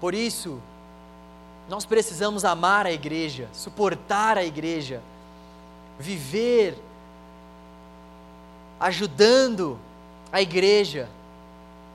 [0.00, 0.58] Por isso,
[1.68, 5.02] nós precisamos amar a igreja, suportar a igreja,
[5.98, 6.74] viver
[8.80, 9.78] ajudando
[10.32, 11.06] a igreja,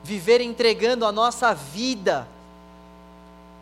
[0.04, 2.28] viver entregando a nossa vida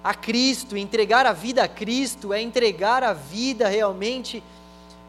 [0.04, 4.44] a Cristo, entregar a vida a Cristo é entregar a vida realmente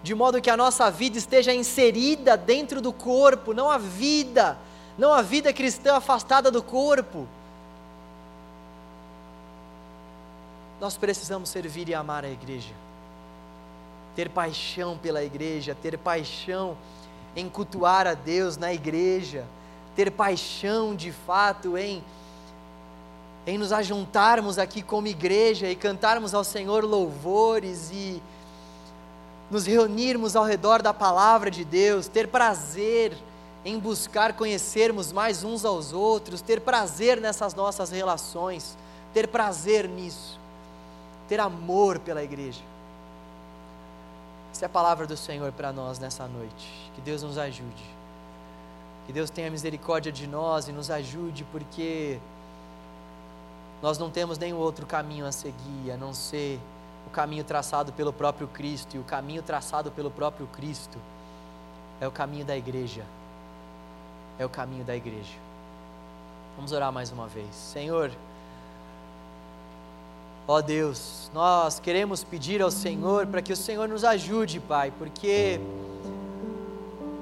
[0.05, 4.59] de modo que a nossa vida esteja inserida dentro do corpo, não a vida,
[4.99, 7.27] não a vida cristã afastada do corpo.
[10.79, 12.75] Nós precisamos servir e amar a igreja,
[14.15, 16.77] ter paixão pela igreja, ter paixão
[17.35, 19.47] em cultuar a Deus na igreja,
[19.97, 22.05] ter paixão de fato em
[23.47, 28.23] em nos ajuntarmos aqui como igreja e cantarmos ao Senhor louvores e
[29.51, 33.17] nos reunirmos ao redor da palavra de Deus, ter prazer
[33.65, 38.77] em buscar conhecermos mais uns aos outros, ter prazer nessas nossas relações,
[39.13, 40.39] ter prazer nisso,
[41.29, 42.61] ter amor pela igreja.
[44.53, 46.91] Essa é a palavra do Senhor para nós nessa noite.
[46.95, 47.85] Que Deus nos ajude.
[49.07, 52.19] Que Deus tenha misericórdia de nós e nos ajude, porque
[53.85, 56.59] nós não temos nenhum outro caminho a seguir a não ser
[57.07, 60.97] o caminho traçado pelo próprio Cristo, e o caminho traçado pelo próprio Cristo
[62.01, 63.05] é o caminho da igreja.
[64.39, 65.35] É o caminho da igreja.
[66.57, 67.55] Vamos orar mais uma vez.
[67.55, 68.11] Senhor,
[70.49, 75.61] ó Deus, nós queremos pedir ao Senhor para que o Senhor nos ajude, Pai, porque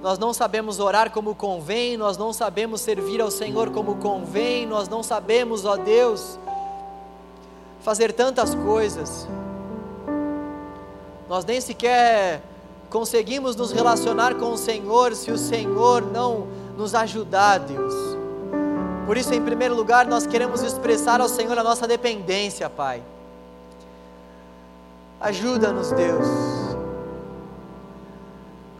[0.00, 4.88] nós não sabemos orar como convém, nós não sabemos servir ao Senhor como convém, nós
[4.88, 6.38] não sabemos, ó Deus,
[7.82, 9.28] fazer tantas coisas.
[11.28, 12.42] Nós nem sequer
[12.90, 17.94] conseguimos nos relacionar com o Senhor se o Senhor não nos ajudar, Deus.
[19.06, 23.02] Por isso, em primeiro lugar, nós queremos expressar ao Senhor a nossa dependência, Pai.
[25.20, 26.26] Ajuda-nos, Deus.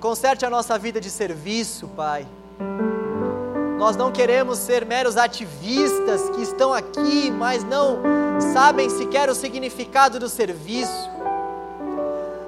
[0.01, 2.27] Conserte a nossa vida de serviço, Pai.
[3.83, 7.99] Nós não queremos ser meros ativistas que estão aqui, mas não
[8.55, 11.11] sabem sequer o significado do serviço.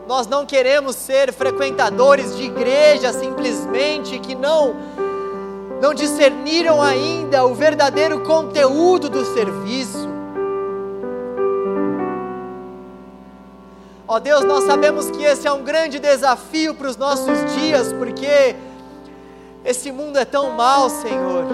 [0.06, 4.76] Nós não queremos ser frequentadores de igreja simplesmente que não
[5.82, 10.08] não discerniram ainda o verdadeiro conteúdo do serviço.
[14.06, 18.54] Ó Deus, nós sabemos que esse é um grande desafio para os nossos dias, porque
[19.64, 21.46] esse mundo é tão mal, Senhor.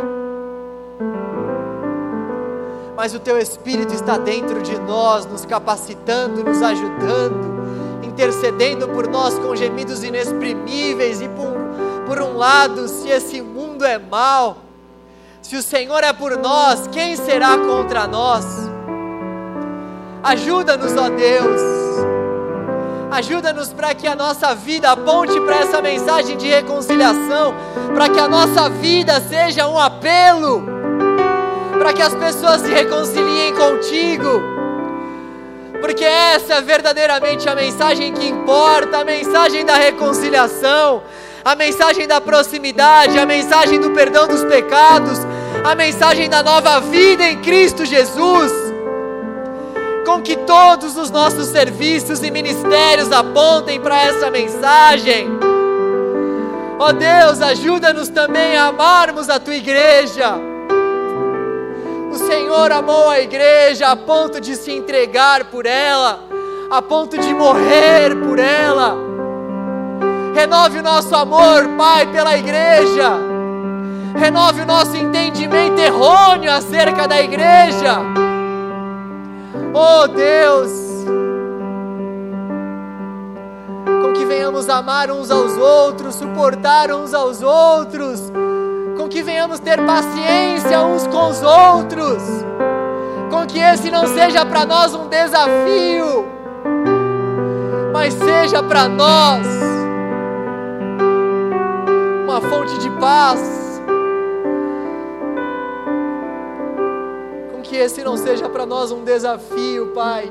[2.96, 7.62] Mas o Teu Espírito está dentro de nós, nos capacitando, nos ajudando,
[8.02, 11.20] intercedendo por nós com gemidos inexprimíveis.
[11.20, 14.58] E por, por um lado, se esse mundo é mal,
[15.40, 18.44] se o Senhor é por nós, quem será contra nós?
[20.22, 21.79] Ajuda-nos, ó Deus
[23.10, 27.54] Ajuda-nos para que a nossa vida aponte para essa mensagem de reconciliação,
[27.92, 30.64] para que a nossa vida seja um apelo,
[31.76, 34.40] para que as pessoas se reconciliem contigo,
[35.80, 41.02] porque essa é verdadeiramente a mensagem que importa a mensagem da reconciliação,
[41.44, 45.18] a mensagem da proximidade, a mensagem do perdão dos pecados,
[45.64, 48.69] a mensagem da nova vida em Cristo Jesus
[50.04, 55.28] com que todos os nossos serviços e ministérios apontem para essa mensagem.
[56.78, 60.34] Ó oh Deus, ajuda-nos também a amarmos a tua igreja.
[62.10, 66.24] O Senhor amou a igreja a ponto de se entregar por ela,
[66.70, 68.96] a ponto de morrer por ela.
[70.34, 73.12] Renove o nosso amor, Pai, pela igreja.
[74.18, 78.29] Renove o nosso entendimento errôneo acerca da igreja
[79.72, 80.72] Oh Deus,
[84.02, 88.32] com que venhamos amar uns aos outros, suportar uns aos outros,
[88.96, 92.20] com que venhamos ter paciência uns com os outros,
[93.30, 96.26] com que esse não seja para nós um desafio,
[97.92, 99.46] mas seja para nós
[102.24, 103.69] uma fonte de paz
[107.70, 110.30] que esse não seja para nós um desafio, Pai.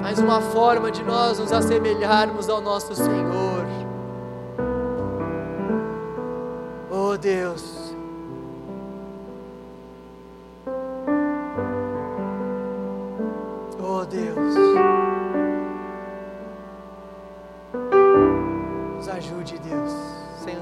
[0.00, 3.66] Mas uma forma de nós nos assemelharmos ao nosso Senhor.
[6.88, 7.92] Oh Deus.
[13.80, 15.11] Oh Deus.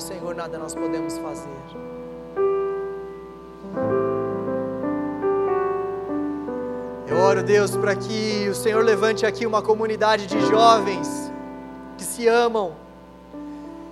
[0.01, 1.49] Senhor nada nós podemos fazer.
[7.07, 11.31] Eu oro, Deus, para que o Senhor levante aqui uma comunidade de jovens
[11.99, 12.73] que se amam.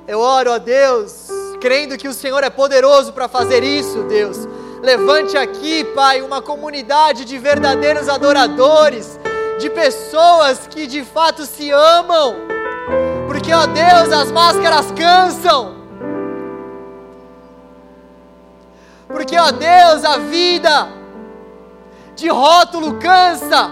[0.06, 1.28] Eu oro a Deus,
[1.60, 4.48] crendo que o Senhor é poderoso para fazer isso, Deus.
[4.80, 9.18] Levante aqui, Pai, uma comunidade de verdadeiros adoradores,
[9.58, 12.36] de pessoas que de fato se amam,
[13.26, 15.77] porque, ó Deus, as máscaras cansam.
[19.08, 20.88] Porque, ó Deus, a vida
[22.14, 23.70] de rótulo cansa.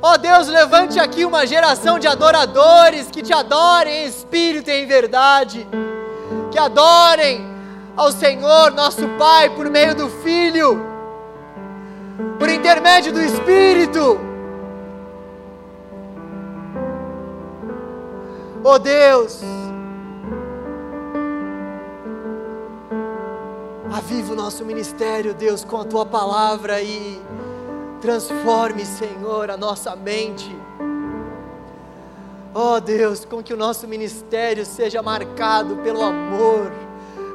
[0.00, 4.86] Ó Deus, levante aqui uma geração de adoradores que te adorem em espírito e em
[4.86, 5.66] verdade,
[6.50, 7.44] que adorem
[7.96, 10.86] ao Senhor, nosso Pai, por meio do Filho,
[12.38, 14.20] por intermédio do Espírito.
[18.62, 19.40] Ó Deus,
[23.92, 27.18] Aviva o nosso ministério, Deus, com a tua palavra e
[28.02, 30.54] transforme, Senhor, a nossa mente.
[32.54, 36.70] Oh Deus, com que o nosso ministério seja marcado pelo amor,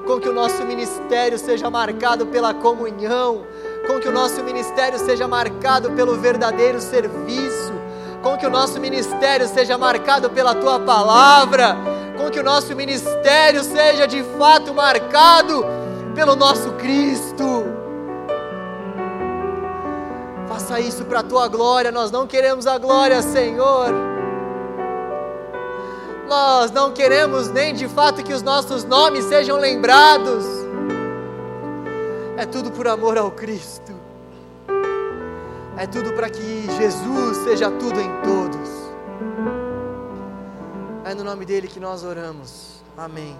[0.05, 3.47] com que o nosso ministério seja marcado pela comunhão,
[3.87, 7.73] com que o nosso ministério seja marcado pelo verdadeiro serviço,
[8.21, 11.75] com que o nosso ministério seja marcado pela tua palavra,
[12.15, 15.82] com que o nosso ministério seja de fato marcado
[16.13, 17.65] pelo nosso Cristo.
[20.47, 23.87] Faça isso para a tua glória, nós não queremos a glória, Senhor.
[26.27, 30.45] Nós não queremos nem de fato que os nossos nomes sejam lembrados.
[32.37, 33.91] É tudo por amor ao Cristo.
[35.77, 38.69] É tudo para que Jesus seja tudo em todos.
[41.03, 42.81] É no nome dele que nós oramos.
[42.97, 43.35] Amém.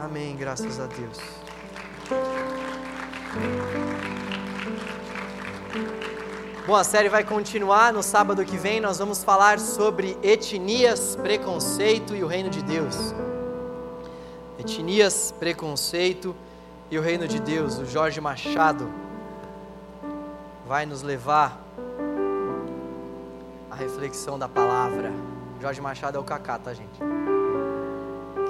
[0.00, 1.18] Amém, graças a Deus.
[6.66, 7.92] Bom, a série vai continuar.
[7.92, 13.14] No sábado que vem, nós vamos falar sobre etnias, preconceito e o reino de Deus.
[14.58, 16.34] Etnias, preconceito
[16.90, 17.76] e o reino de Deus.
[17.76, 18.90] O Jorge Machado
[20.66, 21.60] vai nos levar
[23.70, 25.12] à reflexão da palavra.
[25.60, 26.98] Jorge Machado é o Cacá, tá, gente?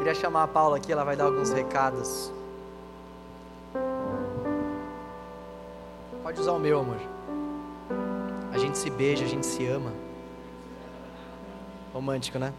[0.01, 2.33] Queria chamar a Paula aqui, ela vai dar alguns recados.
[6.23, 6.97] Pode usar o meu, amor.
[8.51, 9.93] A gente se beija, a gente se ama.
[11.93, 12.55] Romântico, né?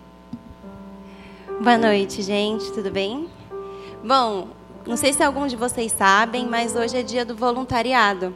[1.59, 3.27] Boa noite, gente, tudo bem?
[4.03, 4.49] Bom,
[4.85, 8.35] não sei se alguns de vocês sabem, mas hoje é dia do voluntariado.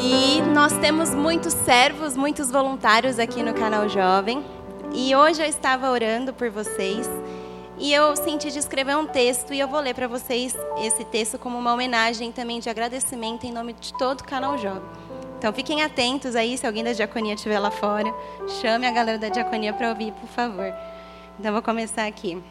[0.00, 4.44] E nós temos muitos servos, muitos voluntários aqui no canal Jovem.
[4.92, 7.10] E hoje eu estava orando por vocês
[7.78, 11.38] e eu senti de escrever um texto e eu vou ler para vocês esse texto
[11.38, 14.82] como uma homenagem também de agradecimento em nome de todo o canal Jovem.
[15.38, 18.14] Então fiquem atentos aí, se alguém da diaconia estiver lá fora,
[18.62, 20.72] chame a galera da diaconia para ouvir, por favor.
[21.38, 22.42] Então vou começar aqui.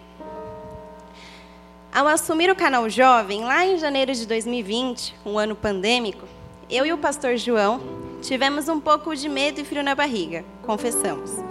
[1.91, 6.27] Ao assumir o canal Jovem, lá em janeiro de 2020, um ano pandêmico,
[6.69, 7.81] eu e o pastor João
[8.21, 11.42] tivemos um pouco de medo e frio na barriga, confessamos.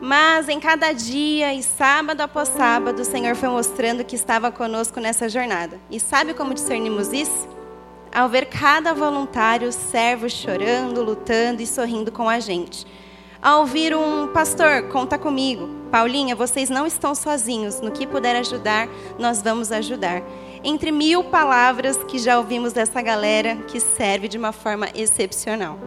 [0.00, 4.98] Mas em cada dia e sábado após sábado, o Senhor foi mostrando que estava conosco
[4.98, 5.78] nessa jornada.
[5.90, 7.46] E sabe como discernimos isso?
[8.12, 12.86] Ao ver cada voluntário, servo chorando, lutando e sorrindo com a gente.
[13.42, 15.68] Ao ouvir um pastor, conta comigo.
[15.90, 17.80] Paulinha, vocês não estão sozinhos.
[17.80, 20.22] No que puder ajudar, nós vamos ajudar.
[20.64, 25.78] Entre mil palavras que já ouvimos dessa galera que serve de uma forma excepcional.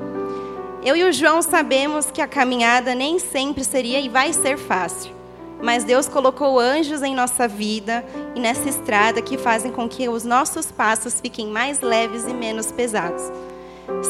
[0.86, 5.14] Eu e o João sabemos que a caminhada nem sempre seria e vai ser fácil.
[5.62, 8.04] Mas Deus colocou anjos em nossa vida
[8.36, 12.70] e nessa estrada que fazem com que os nossos passos fiquem mais leves e menos
[12.70, 13.24] pesados.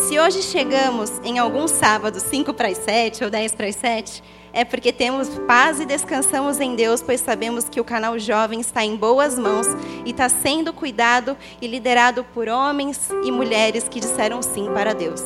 [0.08, 4.24] Se hoje chegamos em algum sábado 5 para as 7 ou 10 para as 7,
[4.52, 8.84] é porque temos paz e descansamos em Deus, pois sabemos que o canal Jovem está
[8.84, 9.68] em boas mãos
[10.06, 15.22] e está sendo cuidado e liderado por homens e mulheres que disseram sim para Deus.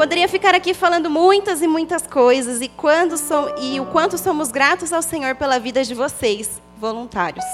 [0.00, 4.50] Poderia ficar aqui falando muitas e muitas coisas e, quando so, e o quanto somos
[4.50, 7.44] gratos ao Senhor pela vida de vocês, voluntários.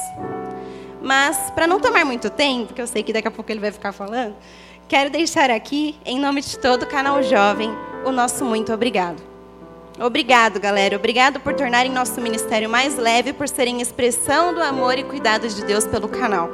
[1.02, 3.72] Mas, para não tomar muito tempo, porque eu sei que daqui a pouco ele vai
[3.72, 4.36] ficar falando,
[4.86, 7.68] quero deixar aqui, em nome de todo o canal Jovem,
[8.04, 9.20] o nosso muito obrigado.
[9.98, 10.94] Obrigado, galera.
[10.94, 15.64] Obrigado por tornarem nosso ministério mais leve, por serem expressão do amor e cuidado de
[15.64, 16.48] Deus pelo canal.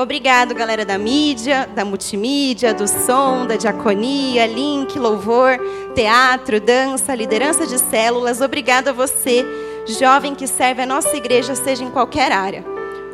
[0.00, 5.60] Obrigado, galera da mídia, da multimídia, do som, da diaconia, link, louvor,
[5.94, 8.40] teatro, dança, liderança de células.
[8.40, 9.44] Obrigado a você,
[9.86, 12.64] jovem que serve a nossa igreja, seja em qualquer área.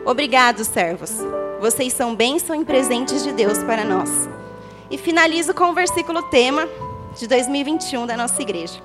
[0.05, 1.11] Obrigado, servos.
[1.61, 4.29] Vocês são bênção e presentes de Deus para nós.
[4.89, 6.69] E finalizo com o versículo tema
[7.19, 8.81] de 2021 da nossa igreja.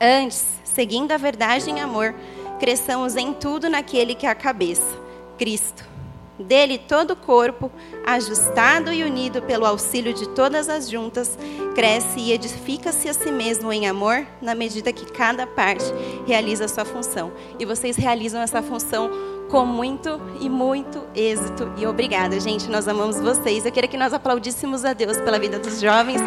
[0.00, 2.14] Antes, seguindo a verdade em amor,
[2.58, 4.98] cresçamos em tudo naquele que é a cabeça,
[5.36, 5.95] Cristo.
[6.38, 7.70] Dele todo o corpo,
[8.04, 11.38] ajustado e unido pelo auxílio de todas as juntas,
[11.74, 15.84] cresce e edifica-se a si mesmo em amor, na medida que cada parte
[16.26, 17.32] realiza a sua função.
[17.58, 19.10] E vocês realizam essa função
[19.48, 21.72] com muito e muito êxito.
[21.76, 22.68] E obrigada, gente.
[22.68, 23.64] Nós amamos vocês.
[23.64, 26.20] Eu queria que nós aplaudíssemos a Deus pela vida dos jovens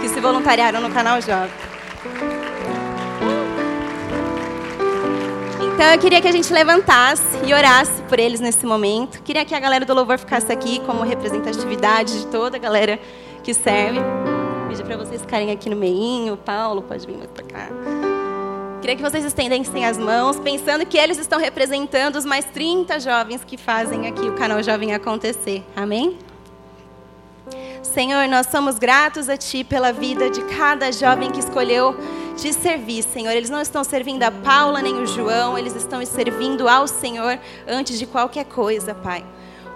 [0.00, 2.35] que se voluntariaram no canal Jovem.
[5.76, 9.22] Então eu queria que a gente levantasse e orasse por eles nesse momento.
[9.22, 12.98] Queria que a galera do louvor ficasse aqui como representatividade de toda a galera
[13.44, 14.00] que serve.
[14.70, 16.34] Pedir para vocês ficarem aqui no meinho.
[16.38, 17.68] Paulo pode vir mais para cá.
[18.80, 23.44] Queria que vocês estendessem as mãos, pensando que eles estão representando os mais 30 jovens
[23.44, 25.62] que fazem aqui o canal Jovem acontecer.
[25.76, 26.16] Amém?
[27.82, 31.94] Senhor, nós somos gratos a Ti pela vida de cada jovem que escolheu
[32.36, 33.32] te servir, Senhor.
[33.32, 37.98] Eles não estão servindo a Paula nem o João, eles estão servindo ao Senhor antes
[37.98, 39.24] de qualquer coisa, Pai.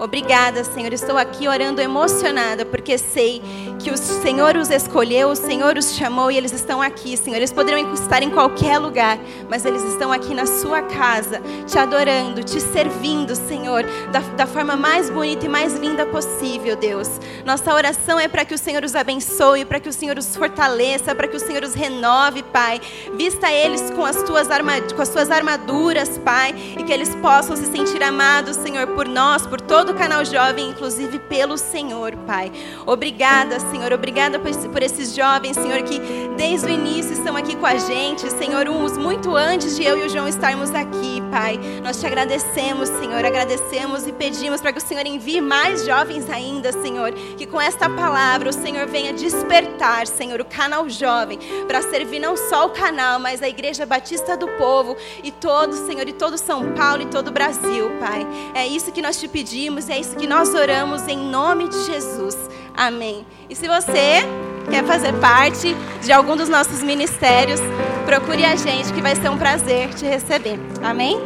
[0.01, 0.95] Obrigada, Senhor.
[0.95, 3.43] Estou aqui orando emocionada, porque sei
[3.79, 7.37] que o Senhor os escolheu, o Senhor os chamou e eles estão aqui, Senhor.
[7.37, 9.19] Eles poderiam estar em qualquer lugar,
[9.51, 14.75] mas eles estão aqui na sua casa, te adorando, te servindo, Senhor, da, da forma
[14.75, 17.09] mais bonita e mais linda possível, Deus.
[17.45, 21.15] Nossa oração é para que o Senhor os abençoe, para que o Senhor os fortaleça,
[21.15, 22.81] para que o Senhor os renove, Pai.
[23.19, 24.49] Vista eles com as, tuas
[24.95, 29.47] com as suas armaduras, Pai, e que eles possam se sentir amados, Senhor, por nós,
[29.47, 32.53] por todo todo o canal jovem, inclusive pelo Senhor, Pai.
[32.87, 33.93] Obrigada, Senhor.
[33.93, 36.01] Obrigada por esses jovens, Senhor, que
[36.37, 40.07] desde o início estão aqui com a gente, Senhor, uns muito antes de eu e
[40.07, 41.59] o João estarmos aqui, Pai.
[41.83, 43.25] Nós te agradecemos, Senhor.
[43.25, 47.13] Agradecemos e pedimos para que o Senhor envie mais jovens ainda, Senhor.
[47.13, 52.37] Que com esta palavra o Senhor venha despertar, Senhor, o canal jovem, para servir não
[52.37, 56.73] só o canal, mas a Igreja Batista do Povo e todo, Senhor, e todo São
[56.75, 58.27] Paulo e todo o Brasil, Pai.
[58.55, 61.69] É isso que nós te pedimos pedimos e é isso que nós oramos em nome
[61.69, 62.37] de Jesus.
[62.77, 63.27] Amém.
[63.49, 64.23] E se você
[64.71, 67.61] quer fazer parte de algum dos nossos ministérios,
[68.05, 70.59] procure a gente que vai ser um prazer te receber.
[70.83, 71.19] Amém?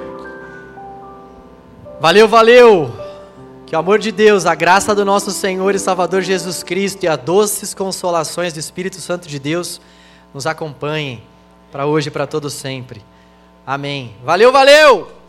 [2.00, 2.92] Valeu, valeu!
[3.66, 7.08] Que o amor de Deus, a graça do nosso Senhor e Salvador Jesus Cristo e
[7.08, 9.80] as doces consolações do Espírito Santo de Deus
[10.32, 11.22] nos acompanhem
[11.72, 13.02] para hoje e para todo sempre.
[13.66, 14.14] Amém.
[14.22, 15.23] Valeu, valeu!